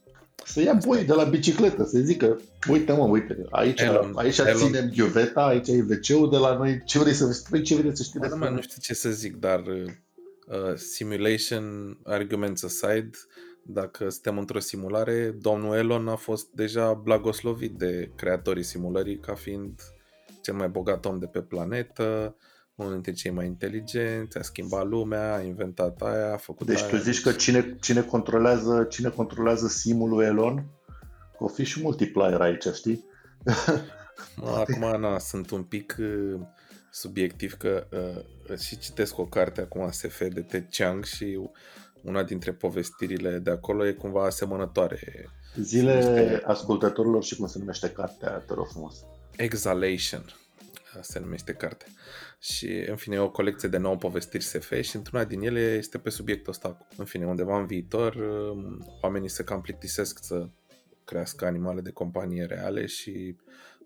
[0.45, 4.57] Să ia boi de la bicicletă, să zică, uite mă, uite, aici, Elon, aici Elon.
[4.57, 8.03] ținem ghiuveta, aici e wc de la noi, ce vrei să, vrei, ce vrei să
[8.03, 8.21] știi?
[8.39, 13.11] Bă, nu știu ce să zic, dar uh, simulation arguments aside,
[13.63, 19.81] dacă suntem într-o simulare, domnul Elon a fost deja blagoslovit de creatorii simulării ca fiind
[20.43, 22.37] cel mai bogat om de pe planetă,
[22.75, 26.89] unul dintre cei mai inteligenți, a schimbat lumea, a inventat aia, a făcut Deci aia.
[26.89, 30.67] tu zici că cine, cine, controlează, cine controlează simul lui Elon?
[31.39, 33.05] O fi și multiplier aici, știi?
[34.37, 36.41] Mă, acum, na, sunt un pic uh,
[36.91, 37.87] subiectiv că
[38.51, 41.39] uh, și citesc o carte acum SF de Ted Chiang și
[42.03, 45.29] una dintre povestirile de acolo e cumva asemănătoare.
[45.57, 49.05] Zile ascultătorilor și cum se numește cartea, te rog frumos.
[49.37, 50.25] Exhalation
[51.01, 51.85] se numește carte.
[52.39, 55.99] Și, în fine, e o colecție de nouă povestiri SF și într-una din ele este
[55.99, 56.87] pe subiectul ăsta.
[56.97, 60.49] În fine, undeva în viitor, um, oamenii se cam plictisesc să
[61.05, 63.37] crească animale de companie reale și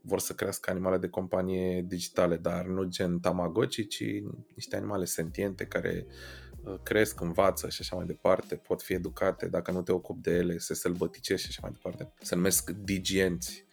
[0.01, 4.05] vor să crească animale de companie digitale, dar nu gen Tamagotchi, ci
[4.55, 6.07] niște animale sentiente care
[6.65, 10.31] uh, cresc, învață și așa mai departe, pot fi educate, dacă nu te ocupi de
[10.31, 12.13] ele, se sălbăticești și așa mai departe.
[12.21, 13.66] Se numesc digienți uh,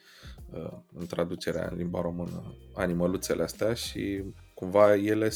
[0.94, 5.30] în traducerea în limba română animăluțele astea și cumva ele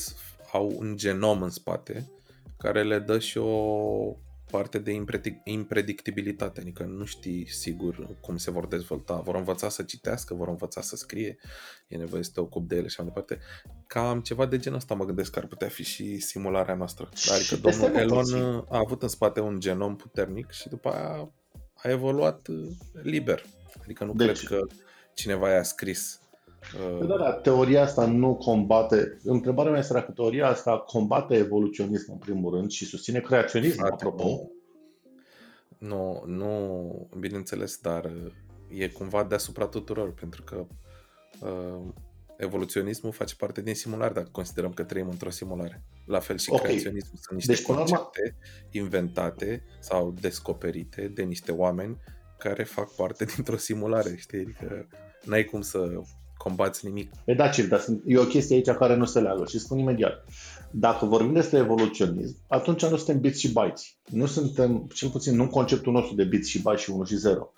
[0.52, 2.12] au un genom în spate
[2.58, 4.18] care le dă și o
[4.52, 4.92] parte de
[5.44, 9.16] impredictibilitate, adică nu știi sigur cum se vor dezvolta.
[9.20, 11.38] Vor învăța să citească, vor învăța să scrie,
[11.88, 13.40] e nevoie să te ocupi de ele și mai departe.
[13.88, 17.10] Cam ceva de genul ăsta mă gândesc că ar putea fi și simularea noastră.
[17.34, 21.32] Adică domnul Elon a avut în spate un genom puternic și după aia
[21.74, 22.68] a evoluat uh,
[23.02, 23.46] liber.
[23.82, 24.66] Adică nu deci, cred că
[25.18, 26.22] cineva i-a scris
[26.76, 29.18] Uh, da, da, teoria asta nu combate.
[29.24, 33.94] Întrebarea mea este dacă teoria asta combate evoluționism în primul rând și susține creaționism, Frate,
[33.94, 34.50] apropo.
[35.78, 38.12] Nu, nu, bineînțeles, dar
[38.68, 40.66] e cumva deasupra tuturor, pentru că
[41.40, 41.94] uh,
[42.38, 45.84] evoluționismul face parte din simulare, dacă considerăm că trăim într-o simulare.
[46.06, 46.64] La fel și okay.
[46.64, 47.20] creaționismul.
[47.22, 48.38] Sunt niște deci, concepte urma...
[48.72, 51.98] inventate sau descoperite de niște oameni
[52.38, 54.40] care fac parte dintr-o simulare, știi?
[54.40, 54.88] Adică
[55.24, 55.90] n-ai cum să
[56.38, 57.12] combați nimic.
[57.26, 60.26] E da, Cil, dar e o chestie aici care nu se leagă și spun imediat.
[60.72, 63.84] Dacă vorbim despre evoluționism, atunci nu suntem bits și bytes.
[64.06, 67.54] Nu suntem, cel puțin nu conceptul nostru de bits și bytes și 1 și 0.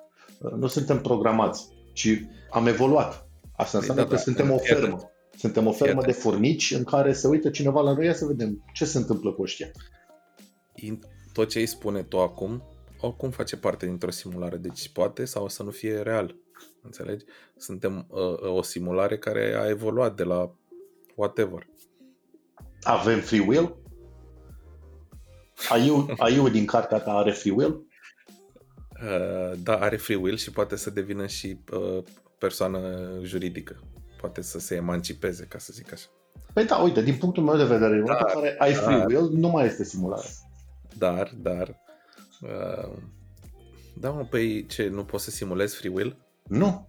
[0.58, 3.28] Nu suntem programați, ci am evoluat.
[3.56, 5.12] Asta păi înseamnă da, că da, suntem o fermă.
[5.38, 8.86] Suntem o fermă de furnici în care se uită cineva la noi să vedem ce
[8.86, 9.68] se întâmplă cu ăștia.
[11.34, 12.64] Tot ce îi spune tu acum,
[13.02, 16.36] oricum face parte dintr-o simulare, deci poate sau să nu fie real.
[16.82, 17.26] Înțelegi?
[17.58, 20.56] Suntem uh, o simulare care a evoluat de la
[21.16, 21.68] whatever.
[22.82, 23.76] Avem free will?
[25.70, 27.88] Aiu, Aiu din cartea ta are free will?
[29.04, 32.04] Uh, da, are free will și poate să devină și uh,
[32.38, 33.80] persoană juridică.
[34.22, 36.08] Poate să se emancipeze, ca să zic așa.
[36.54, 39.06] Păi da, uite, din punctul meu de vedere, în momentul în care ai free dar,
[39.06, 40.28] will, nu mai este simulare.
[40.98, 41.82] Dar, dar,
[42.42, 42.98] uh,
[43.96, 46.18] da, mă, păi ce, nu poți să simulezi free will?
[46.50, 46.88] Nu.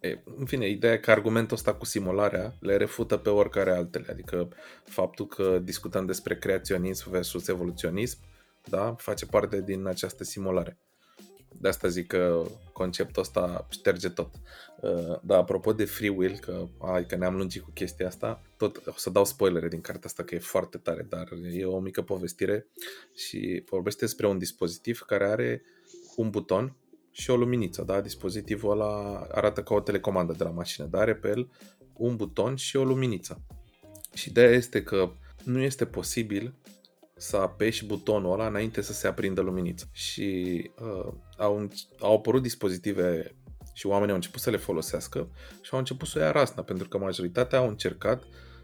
[0.00, 4.06] E, în fine, ideea că argumentul ăsta cu simularea le refută pe oricare altele.
[4.10, 4.48] Adică
[4.84, 8.18] faptul că discutăm despre creaționism versus evoluționism,
[8.64, 10.78] da, face parte din această simulare.
[11.60, 14.30] De asta zic că conceptul ăsta șterge tot.
[14.80, 18.86] Uh, da, apropo de free will, că, ai, că ne-am lungit cu chestia asta, tot
[18.86, 22.02] o să dau spoilere din cartea asta, că e foarte tare, dar e o mică
[22.02, 22.66] povestire
[23.14, 25.62] și vorbește despre un dispozitiv care are
[26.16, 26.76] un buton
[27.18, 28.00] și o luminiță, da?
[28.00, 31.50] Dispozitivul ăla arată ca o telecomandă de la mașină, dar are pe el
[31.92, 33.40] un buton și o luminiță.
[34.14, 35.10] Și ideea este că
[35.44, 36.54] nu este posibil
[37.16, 39.86] să apeși butonul ăla înainte să se aprindă luminița.
[39.92, 43.34] Și uh, au, au apărut dispozitive
[43.72, 45.28] și oamenii au început să le folosească
[45.60, 48.22] și au început să o ia rasna, pentru că majoritatea au încercat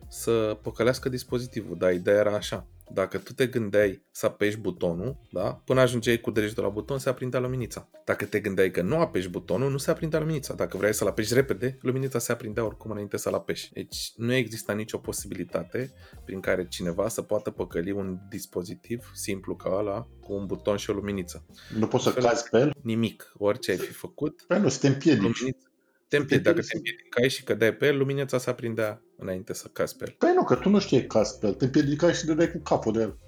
[0.08, 2.66] să păcălească dispozitivul, dar ideea era așa.
[2.92, 5.62] Dacă tu te gândeai să apeși butonul, da?
[5.64, 7.88] până ajungeai cu degetul la buton, se aprindea luminița.
[8.04, 10.54] Dacă te gândeai că nu apeși butonul, nu se aprindea luminița.
[10.54, 13.72] Dacă vrei să-l apeși repede, luminița se aprindea oricum înainte să-l apeși.
[13.72, 15.92] Deci nu exista nicio posibilitate
[16.24, 20.90] prin care cineva să poată păcăli un dispozitiv simplu ca ăla cu un buton și
[20.90, 21.46] o luminiță.
[21.78, 22.74] Nu poți să cazi pe el?
[22.82, 23.32] Nimic.
[23.38, 24.44] Orice ai fi făcut.
[24.46, 25.22] Păi nu, să te împiedici.
[25.22, 25.68] Luminița,
[26.08, 26.46] te împiedici.
[26.46, 30.14] Dacă te împiedicai și cădeai pe el, luminița se aprindea înainte să cazi pe el.
[30.18, 31.54] Păi nu, că tu nu știi cazi pe el.
[31.54, 33.18] Te împiedicai și dai cu capul de el.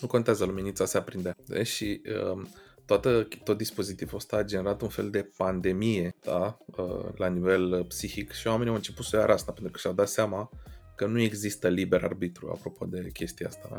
[0.00, 1.36] Nu contează, luminița se aprindea.
[1.46, 2.48] Deci, și um,
[2.86, 6.58] toată, tot dispozitivul ăsta a generat un fel de pandemie da?
[6.66, 9.92] Uh, la nivel uh, psihic și oamenii au început să ia rasta pentru că și-au
[9.92, 10.50] dat seama
[10.96, 13.68] că nu există liber arbitru apropo de chestia asta.
[13.70, 13.78] Da?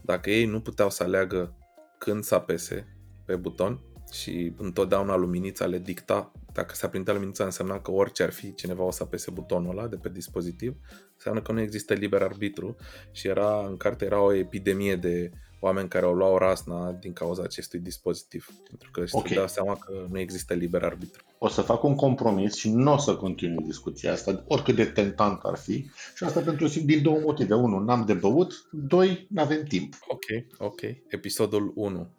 [0.00, 1.56] Dacă ei nu puteau să aleagă
[1.98, 3.80] când să apese pe buton,
[4.12, 8.82] și întotdeauna luminița le dicta, dacă se aprindea luminița însemna că orice ar fi cineva
[8.82, 10.76] o să apese butonul ăla de pe dispozitiv,
[11.14, 12.76] înseamnă că nu există liber arbitru
[13.10, 17.42] și era, în carte era o epidemie de oameni care au luat rasna din cauza
[17.42, 19.36] acestui dispozitiv, pentru că okay.
[19.36, 21.24] dau seama că nu există liber arbitru.
[21.38, 25.40] O să fac un compromis și nu o să continui discuția asta, oricât de tentant
[25.42, 27.54] ar fi, și asta pentru din două motive.
[27.54, 29.94] Unu, n-am de băut, doi, n-avem timp.
[30.08, 30.24] Ok,
[30.58, 30.80] ok.
[31.08, 32.16] Episodul 1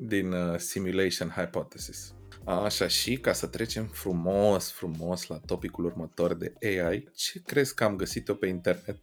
[0.00, 2.14] din uh, Simulation Hypothesis.
[2.44, 7.84] Așa, și ca să trecem frumos, frumos la topicul următor de AI, ce crezi că
[7.84, 8.98] am găsit eu pe internet?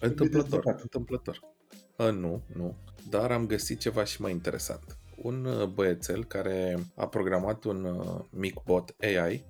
[0.00, 1.40] Întâmplător, întâmplător.
[1.96, 2.76] A, nu, nu,
[3.08, 4.98] dar am găsit ceva și mai interesant.
[5.16, 9.44] Un uh, băiețel care a programat un uh, mic bot AI,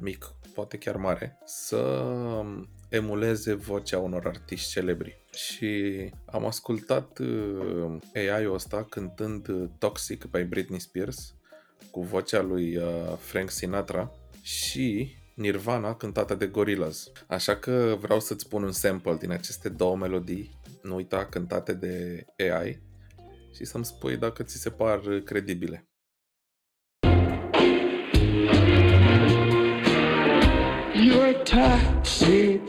[0.00, 5.21] mic, poate chiar mare, să um, emuleze vocea unor artiști celebri.
[5.34, 11.34] Și am ascultat uh, AI-ul ăsta cântând uh, Toxic by Britney Spears
[11.90, 14.10] cu vocea lui uh, Frank Sinatra
[14.42, 17.10] și Nirvana cântată de Gorillaz.
[17.26, 22.24] Așa că vreau să-ți pun un sample din aceste două melodii, nu uita, cântate de
[22.38, 22.82] AI
[23.54, 25.86] și să-mi spui dacă ți se par credibile.
[30.94, 32.60] You're toxic,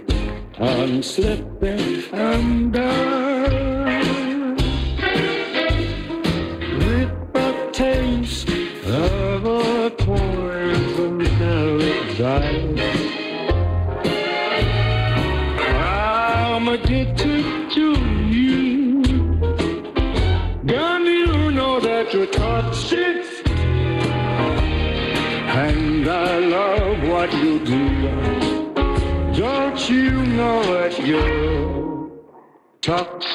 [0.66, 3.33] I'm slipping under
[32.84, 33.33] toxic?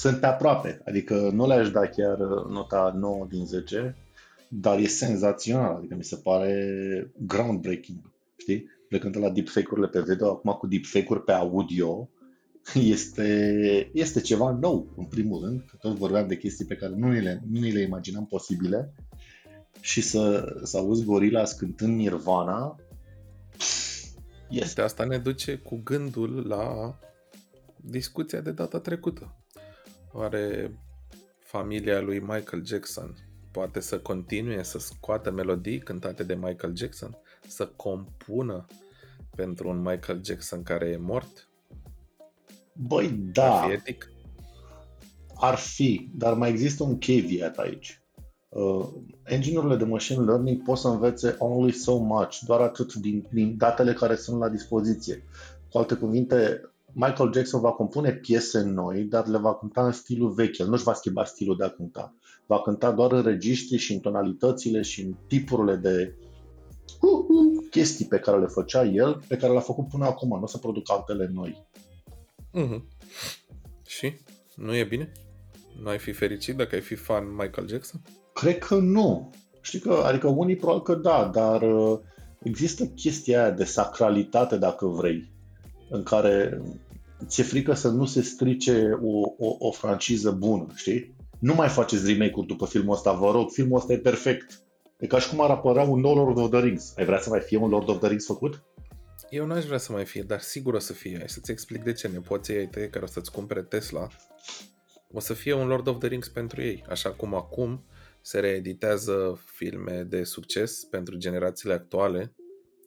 [0.00, 3.96] Sunt pe aproape, adică nu le-aș da chiar nota 9 din 10,
[4.48, 8.66] dar e senzațional, adică mi se pare groundbreaking, știi?
[8.88, 12.08] Plecând la deepfake-urile pe video, acum cu deepfake-uri pe audio,
[12.94, 17.10] este, este ceva nou, în primul rând, că tot vorbeam de chestii pe care nu
[17.10, 18.94] le, nu le imaginam posibile
[19.80, 22.76] și să, să auzi Gorilla cântând Nirvana,
[24.50, 24.80] este.
[24.80, 26.94] Asta ne duce cu gândul la
[27.76, 29.34] discuția de data trecută.
[30.12, 30.74] Oare
[31.38, 33.14] familia lui Michael Jackson
[33.50, 37.18] poate să continue să scoată melodii cântate de Michael Jackson?
[37.46, 38.66] Să compună
[39.36, 41.48] pentru un Michael Jackson care e mort?
[42.72, 43.60] Băi, da.
[43.60, 44.10] Ar fi etic?
[45.34, 48.02] Ar fi, dar mai există un caveat aici.
[48.48, 48.88] Uh,
[49.22, 53.92] engine-urile de machine learning pot să învețe only so much, doar atât din, din datele
[53.92, 55.24] care sunt la dispoziție.
[55.70, 60.30] Cu alte cuvinte, Michael Jackson va compune piese noi, dar le va cânta în stilul
[60.30, 60.58] vechi.
[60.58, 62.14] El nu-și va schimba stilul de a cânta.
[62.46, 66.14] Va cânta doar în registri și în tonalitățile și în tipurile de
[67.70, 70.28] chestii pe care le făcea el, pe care le-a făcut până acum.
[70.28, 71.66] Nu o să produc altele noi.
[72.54, 72.82] Mm-hmm.
[73.86, 74.14] Și?
[74.56, 75.12] Nu e bine?
[75.82, 78.00] Nu ai fi fericit dacă ai fi fan Michael Jackson?
[78.32, 79.30] Cred că nu.
[79.60, 81.98] Știi că, adică unii probabil că da, dar uh,
[82.42, 85.32] există chestia aia de sacralitate, dacă vrei
[85.90, 86.62] în care
[87.26, 91.14] ți-e frică să nu se strice o, o, o franciză bună, știi?
[91.38, 94.62] Nu mai faceți remake-uri după filmul ăsta, vă rog, filmul ăsta e perfect.
[94.98, 96.92] E ca și cum ar apărea un nou Lord of the Rings.
[96.96, 98.62] Ai vrea să mai fie un Lord of the Rings făcut?
[99.30, 101.16] Eu n-aș vrea să mai fie, dar sigur o să fie.
[101.18, 102.08] Hai să-ți explic de ce.
[102.08, 104.08] Nepoții ai tăi care o să-ți cumpere Tesla
[105.12, 106.84] o să fie un Lord of the Rings pentru ei.
[106.88, 107.84] Așa cum acum
[108.20, 112.34] se reeditează filme de succes pentru generațiile actuale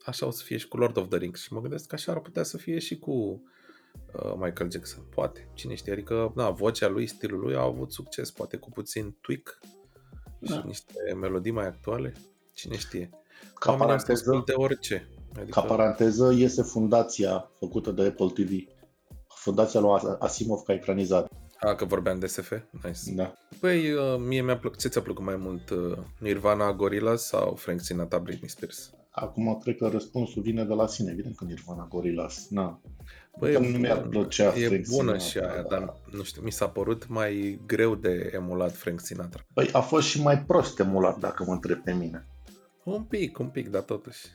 [0.04, 2.12] așa o să fie și cu Lord of the Rings și mă gândesc că așa
[2.12, 3.12] ar putea să fie și cu
[4.12, 5.04] uh, Michael Jackson.
[5.14, 9.16] Poate, cine știe, adică na, vocea lui, stilul lui a avut succes, poate cu puțin
[9.20, 9.58] tweak
[10.38, 10.54] da.
[10.54, 12.12] și niște melodii mai actuale,
[12.54, 13.10] cine știe.
[13.54, 15.08] Ca Oamenii paranteză, de orice.
[15.36, 15.60] Adică...
[15.60, 18.50] Ca paranteză, iese fundația făcută de Apple TV.
[19.28, 21.32] Fundația lui Asimov ca ecranizat.
[21.60, 22.52] A, că vorbeam de SF?
[22.70, 23.14] Nice.
[23.14, 23.32] Da.
[23.60, 25.70] Păi, uh, mie mi-a plăcut, ce ți-a plăcut mai mult?
[25.70, 28.92] Uh, Nirvana, Gorillaz sau Frank Sinatra, Britney Spears?
[29.16, 32.46] Acum cred că răspunsul vine de la sine, evident că Nirvana Gorillaz.
[32.50, 32.80] Na.
[33.38, 36.16] Băi, nu mi-ar plăcea e Frank bună Sinatra, și aia, dar da.
[36.16, 39.42] nu știu, mi s-a părut mai greu de emulat Frank Sinatra.
[39.52, 42.26] Păi a fost și mai prost emulat, dacă mă întreb pe mine.
[42.84, 44.26] Un pic, un pic, dar totuși.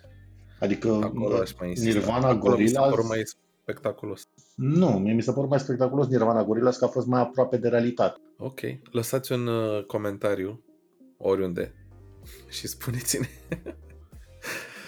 [0.59, 2.97] Adică Acolo mai Nirvana Gorillaz...
[2.97, 3.23] Mi mai
[3.61, 4.27] spectaculos.
[4.55, 7.67] Nu, mie mi s-a părut mai spectaculos Nirvana Gorillaz că a fost mai aproape de
[7.67, 8.19] realitate.
[8.37, 8.59] Ok,
[8.91, 10.63] lăsați un uh, comentariu
[11.17, 11.73] oriunde
[12.49, 13.27] și spuneți-ne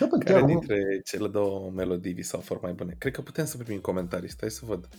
[0.09, 1.01] da, care chiar, dintre nu?
[1.03, 2.95] cele două melodii vi s-au fost mai bune.
[2.97, 4.89] Cred că putem să primim comentarii, stai să văd.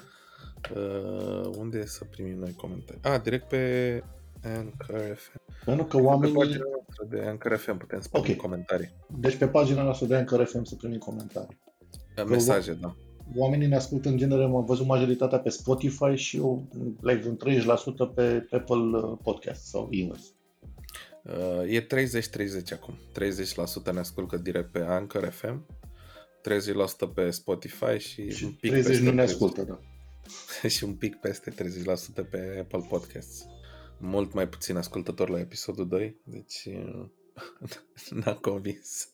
[0.76, 3.00] Uh, unde să primim noi comentarii?
[3.02, 4.02] Ah, direct pe
[4.44, 5.40] Anchor FM.
[5.64, 6.34] Pentru că oamenii...
[6.34, 8.36] Pe pagina noastră de Anchor FM putem să primim okay.
[8.36, 8.92] comentarii.
[9.20, 11.58] Deci pe pagina noastră de Anchor FM să primim comentarii.
[12.26, 12.96] Mesaje, da
[13.36, 16.68] oamenii ne ascultă în genere, am văzut majoritatea pe Spotify și eu
[17.00, 17.36] like un
[18.10, 20.34] 30% pe Apple Podcast sau invers.
[21.22, 22.98] Uh, e 30-30 acum.
[23.88, 25.66] 30% ne ascultă direct pe Anchor FM,
[27.08, 29.80] 30% pe Spotify și, Și un pic 30 peste nu ne ascultă, da.
[30.68, 31.54] și un pic peste 30%
[32.30, 33.44] pe Apple Podcasts.
[33.98, 37.06] Mult mai puțin ascultător la episodul 2, deci uh,
[38.24, 39.08] n-am convins.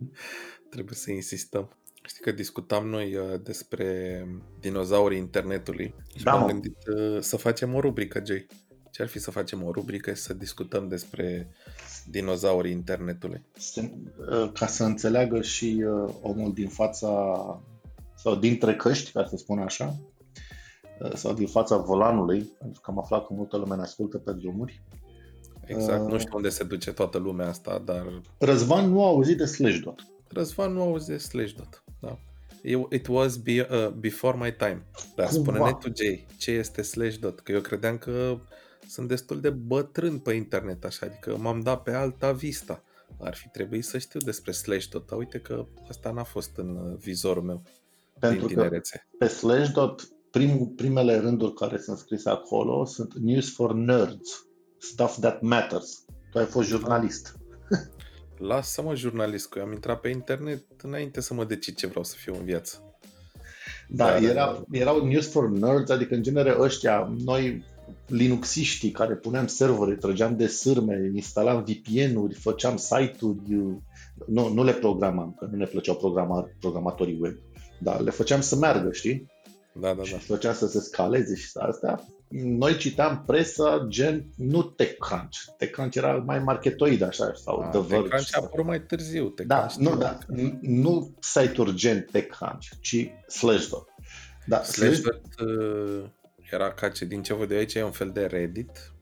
[0.70, 1.76] Trebuie să insistăm.
[2.04, 4.26] Știi că discutam noi uh, despre
[4.60, 6.46] dinozaurii internetului și Da, m-am mă.
[6.46, 8.46] gândit uh, să facem o rubrică, Jay.
[8.98, 11.48] Ce ar fi să facem o rubrică și să discutăm despre
[12.06, 13.42] dinozaurii internetului?
[13.56, 13.92] Se-
[14.30, 17.10] uh, ca să înțeleagă și uh, omul din fața
[18.16, 19.96] sau dintre căști, ca să spun așa,
[21.00, 24.32] uh, sau din fața volanului, pentru că am aflat că multă lume ne ascultă pe
[24.32, 24.82] drumuri.
[25.64, 26.10] Exact, Uh.
[26.12, 30.06] nu știu unde se duce toată lumea asta, dar Răzvan nu a auzit de Slashdot.
[30.28, 31.84] Răzvan nu auzi de Slashdot.
[32.00, 32.18] Da.
[32.62, 34.86] It it was be, uh, before my time.
[35.16, 35.52] Dar Cumva.
[35.52, 37.40] spune-ne tu, Jay, ce este Slashdot?
[37.40, 38.38] Că eu credeam că
[38.88, 42.82] sunt destul de bătrân pe internet așa, adică m-am dat pe alta vista.
[43.20, 46.96] Ar fi trebuit să știu despre Slashdot, dar uite că asta n-a fost în uh,
[46.98, 47.62] vizorul meu
[48.18, 49.06] Pentru din că tinerețe.
[49.18, 54.46] pe Slashdot, prim, primele rânduri care sunt scrise acolo sunt News for Nerds,
[54.78, 56.04] Stuff That Matters.
[56.30, 57.36] Tu ai fost jurnalist.
[58.38, 62.14] Lasă-mă jurnalist, că eu am intrat pe internet înainte să mă decid ce vreau să
[62.18, 62.82] fiu în viață.
[63.88, 67.64] Da, Dar, era, erau News for Nerds, adică în genere ăștia, noi
[68.06, 73.40] linuxiștii care puneam servere, trăgeam de sârme, instalam VPN-uri, făceam site-uri,
[74.26, 77.34] nu, nu le programam, că nu ne plăceau programa, programatorii web,
[77.80, 79.26] dar le făceam să meargă, știi?
[79.72, 80.18] Da, da, Și da.
[80.18, 82.00] făceam să se scaleze și să astea.
[82.30, 85.36] Noi citam presa gen, nu TechCrunch.
[85.58, 87.94] TechCrunch era mai marketoid așa, sau A, The Verge.
[87.94, 89.34] TechCrunch a sau- apărut mai târziu.
[89.46, 93.88] Da, TechCrunch nu, știu da, că- n- nu site-uri gen TechCrunch, ci Slashdot.
[94.46, 96.04] Da, Slashdot uh,
[96.50, 98.92] era ca ce din ce văd eu aici e un fel de Reddit,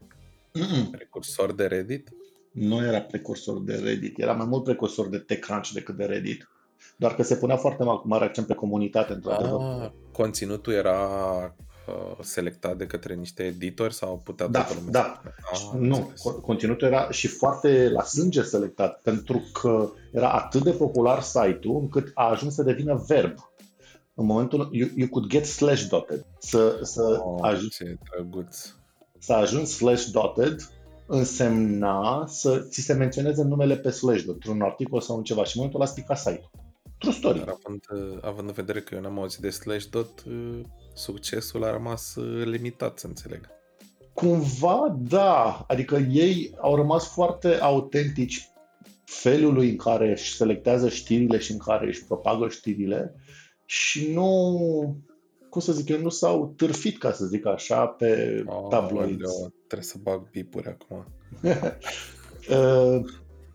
[0.59, 0.91] Mm-mm.
[0.91, 2.09] precursor de Reddit.
[2.51, 6.49] Nu era precursor de Reddit, era mai mult precursor de TechCrunch decât de Reddit.
[6.97, 9.61] Doar că se punea foarte ma- mare accent pe comunitate, într-adevăr.
[9.61, 10.99] Ah, conținutul era
[11.89, 15.21] uh, selectat de către niște editori sau putea Da, toată lumea da.
[15.23, 15.31] să...
[15.53, 16.21] Ah, am nu, înțeles.
[16.21, 21.81] co- conținutul era și foarte la sânge selectat, pentru că era atât de popular site-ul
[21.81, 23.35] încât a ajuns să devină verb.
[24.19, 26.27] În momentul you, you could get slash dotted.
[26.39, 28.75] Să, să, Oh, aj- ce drăguț.
[29.19, 30.71] să ajungi slash dotted
[31.07, 35.51] însemna să ți se menționeze numele pe slash dot, într-un articol sau în ceva și
[35.57, 36.51] în momentul ăla spica site-ul.
[36.99, 37.39] True story.
[37.39, 40.61] Dar având, uh, având în vedere că eu n-am auzit de Slashdot, uh,
[40.95, 43.49] succesul a rămas uh, limitat, să înțeleg.
[44.15, 45.65] Cumva, da.
[45.69, 48.51] Adică ei au rămas foarte autentici
[49.05, 53.15] felului în care își selectează știrile și în care își propagă știrile
[53.67, 54.97] și nu,
[55.51, 59.25] cum să zic eu, nu s-au târfit, ca să zic așa, pe Oh, tabloids.
[59.25, 61.05] aoleu, trebuie să bag bipuri acum.
[62.51, 63.01] Uh,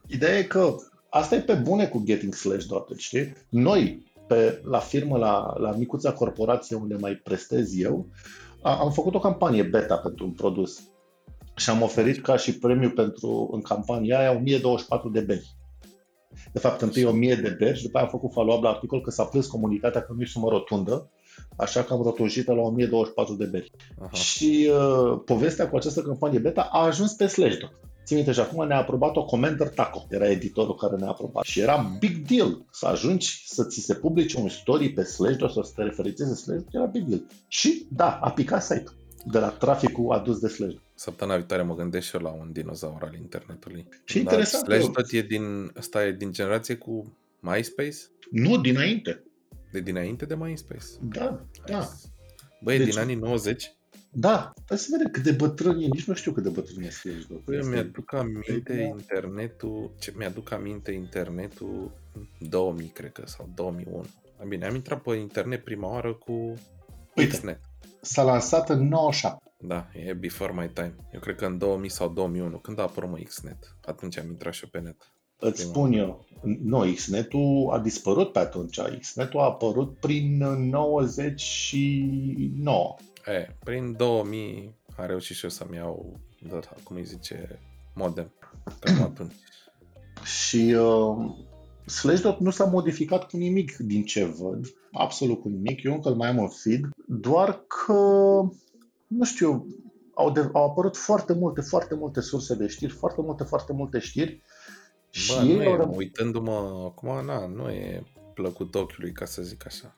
[0.08, 0.76] ideea e că
[1.10, 3.34] asta e pe bune cu Getting Slash Dotted, știi?
[3.50, 8.08] Noi, pe, la firmă, la, la micuța corporație unde mai prestez eu,
[8.62, 10.80] a, am făcut o campanie beta pentru un produs
[11.56, 15.56] și am oferit ca și premiu pentru, în campania aia, 1024 de beri.
[16.54, 19.10] De fapt, întâi 1000 de beri și după aia am făcut follow-up la articol că
[19.10, 21.10] s-a plâns comunitatea că nu e sumă rotundă,
[21.58, 23.72] așa că am rotunjit-o la 1024 de beri.
[24.02, 24.12] Aha.
[24.12, 27.72] Și uh, povestea cu această campanie beta a ajuns pe Slashdot.
[28.06, 30.06] Țin minte și acum ne-a aprobat-o Commander Taco.
[30.10, 31.44] Era editorul care ne-a aprobat.
[31.44, 35.64] Și era big deal să ajungi să ți se publice un story pe Slashdot sau
[35.64, 36.74] să te referențeze Slashdot.
[36.74, 37.22] Era big deal.
[37.48, 38.96] Și da, a picat site-ul
[39.26, 40.82] de la traficul adus de Slashdot.
[41.02, 43.88] Săptămâna viitoare mă gândesc și eu la un dinozaur al internetului.
[44.04, 47.98] Și interesant că- Slashdot e din, ăsta e din generație cu MySpace?
[48.32, 49.24] Nu, dinainte.
[49.72, 50.86] De dinainte de MySpace.
[51.02, 51.90] Da, da.
[52.64, 53.76] Băi, Deci- din anii 90,
[54.10, 55.86] Da, hai să vedem cât de bătrân e.
[55.86, 57.44] Nici nu știu cât de bătrân e Slashdot.
[57.44, 63.24] Băi, eu Este- mi-aduc aminte Păi, internetul, ce, mi-aduc aminte internetul în 2000, cred că,
[63.26, 64.06] sau 2001.
[64.48, 66.32] Bine, am intrat pe internet prima oară cu
[67.16, 67.38] Uite.
[67.38, 67.60] Xnet.
[68.02, 69.51] S-a lansat în 97.
[69.62, 70.96] Da, e before my time.
[71.14, 73.76] Eu cred că în 2000 sau 2001, când a apărut mă Xnet.
[73.86, 75.12] Atunci am intrat și eu pe net.
[75.40, 75.70] Îți Prima.
[75.70, 78.80] spun eu, nu, Xnet-ul a dispărut pe atunci.
[79.00, 82.96] Xnet-ul a apărut prin 99.
[83.26, 87.60] E, prin 2000 am reușit și eu să-mi iau, da, cum îi zice,
[87.96, 88.32] modem.
[88.80, 89.34] Cam atunci.
[90.24, 91.32] Și uh,
[91.86, 95.84] Slashdot nu s-a modificat cu nimic din ce văd, absolut cu nimic.
[95.84, 97.94] Eu încă îl mai am în feed, doar că,
[99.18, 99.68] nu știu,
[100.14, 104.00] au, de, au apărut foarte multe, foarte multe surse de știri, foarte multe, foarte multe
[104.00, 104.42] știri.
[105.10, 105.96] Și Bă, nu ei au e, rămas...
[105.96, 108.04] uitându-mă acum, na, nu e
[108.34, 109.98] plăcut ochiului, ca să zic așa.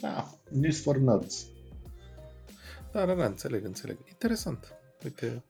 [0.00, 1.46] Da, News for Nerds.
[2.92, 3.98] Da, da, da, înțeleg, înțeleg.
[4.08, 4.74] Interesant.
[5.04, 5.44] Uite,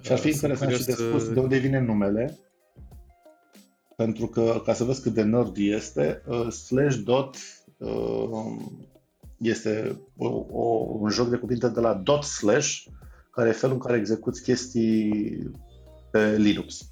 [0.00, 2.38] Și ar fi interesant și de spus de unde vine numele,
[3.96, 7.36] pentru că, ca să vezi cât de nerd este, uh, slash dot
[7.78, 8.56] uh,
[9.38, 12.82] este o, o, un joc de cuvinte de la dot slash,
[13.30, 15.50] care e felul în care execuți chestii
[16.10, 16.90] pe Linux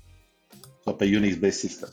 [0.84, 1.88] sau pe Unix-based system.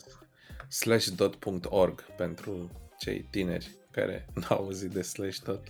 [0.68, 5.62] Slashdot.org pentru cei tineri care n-au auzit de slashdot.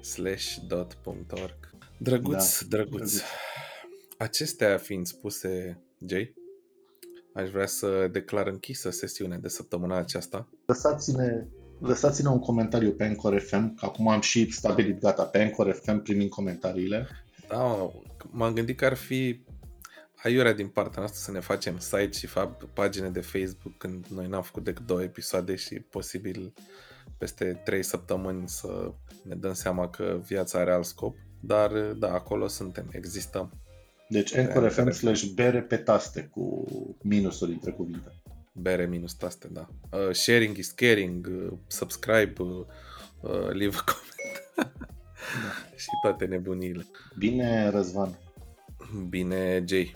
[0.00, 2.98] Slashdot.org Drăguț, da, drăguț.
[2.98, 3.20] drăguț.
[4.18, 6.34] Acestea fiind spuse, Jay,
[7.34, 10.48] aș vrea să declar închisă sesiunea de săptămâna aceasta.
[10.66, 11.46] Lăsați-ne,
[11.80, 16.02] lăsați-ne un comentariu pe Anchor FM, că acum am și stabilit gata pe Anchor FM
[16.02, 17.08] primim comentariile.
[17.48, 17.90] Da,
[18.30, 19.40] m-am gândit că ar fi
[20.22, 24.26] aiurea din partea noastră să ne facem site și fapt pagine de Facebook când noi
[24.26, 26.52] n-am făcut decât două episoade și posibil
[27.18, 31.16] peste trei săptămâni să ne dăm seama că viața are alt scop.
[31.40, 33.52] Dar da, acolo suntem, existăm.
[34.08, 36.64] Deci Anchor FM slash bere pe taste cu
[37.02, 38.12] minusul între cuvinte.
[38.60, 39.68] Bere minus taste, da.
[39.92, 42.66] Uh, sharing is caring, uh, subscribe, uh,
[43.20, 44.42] uh, leave a comment.
[44.56, 44.88] da.
[45.76, 46.86] și toate nebunile.
[47.18, 48.18] Bine, Răzvan.
[49.08, 49.94] Bine, Jay.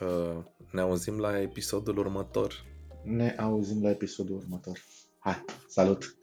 [0.00, 2.64] Uh, ne auzim la episodul următor.
[3.04, 4.78] Ne auzim la episodul următor.
[5.18, 6.19] Hai, salut!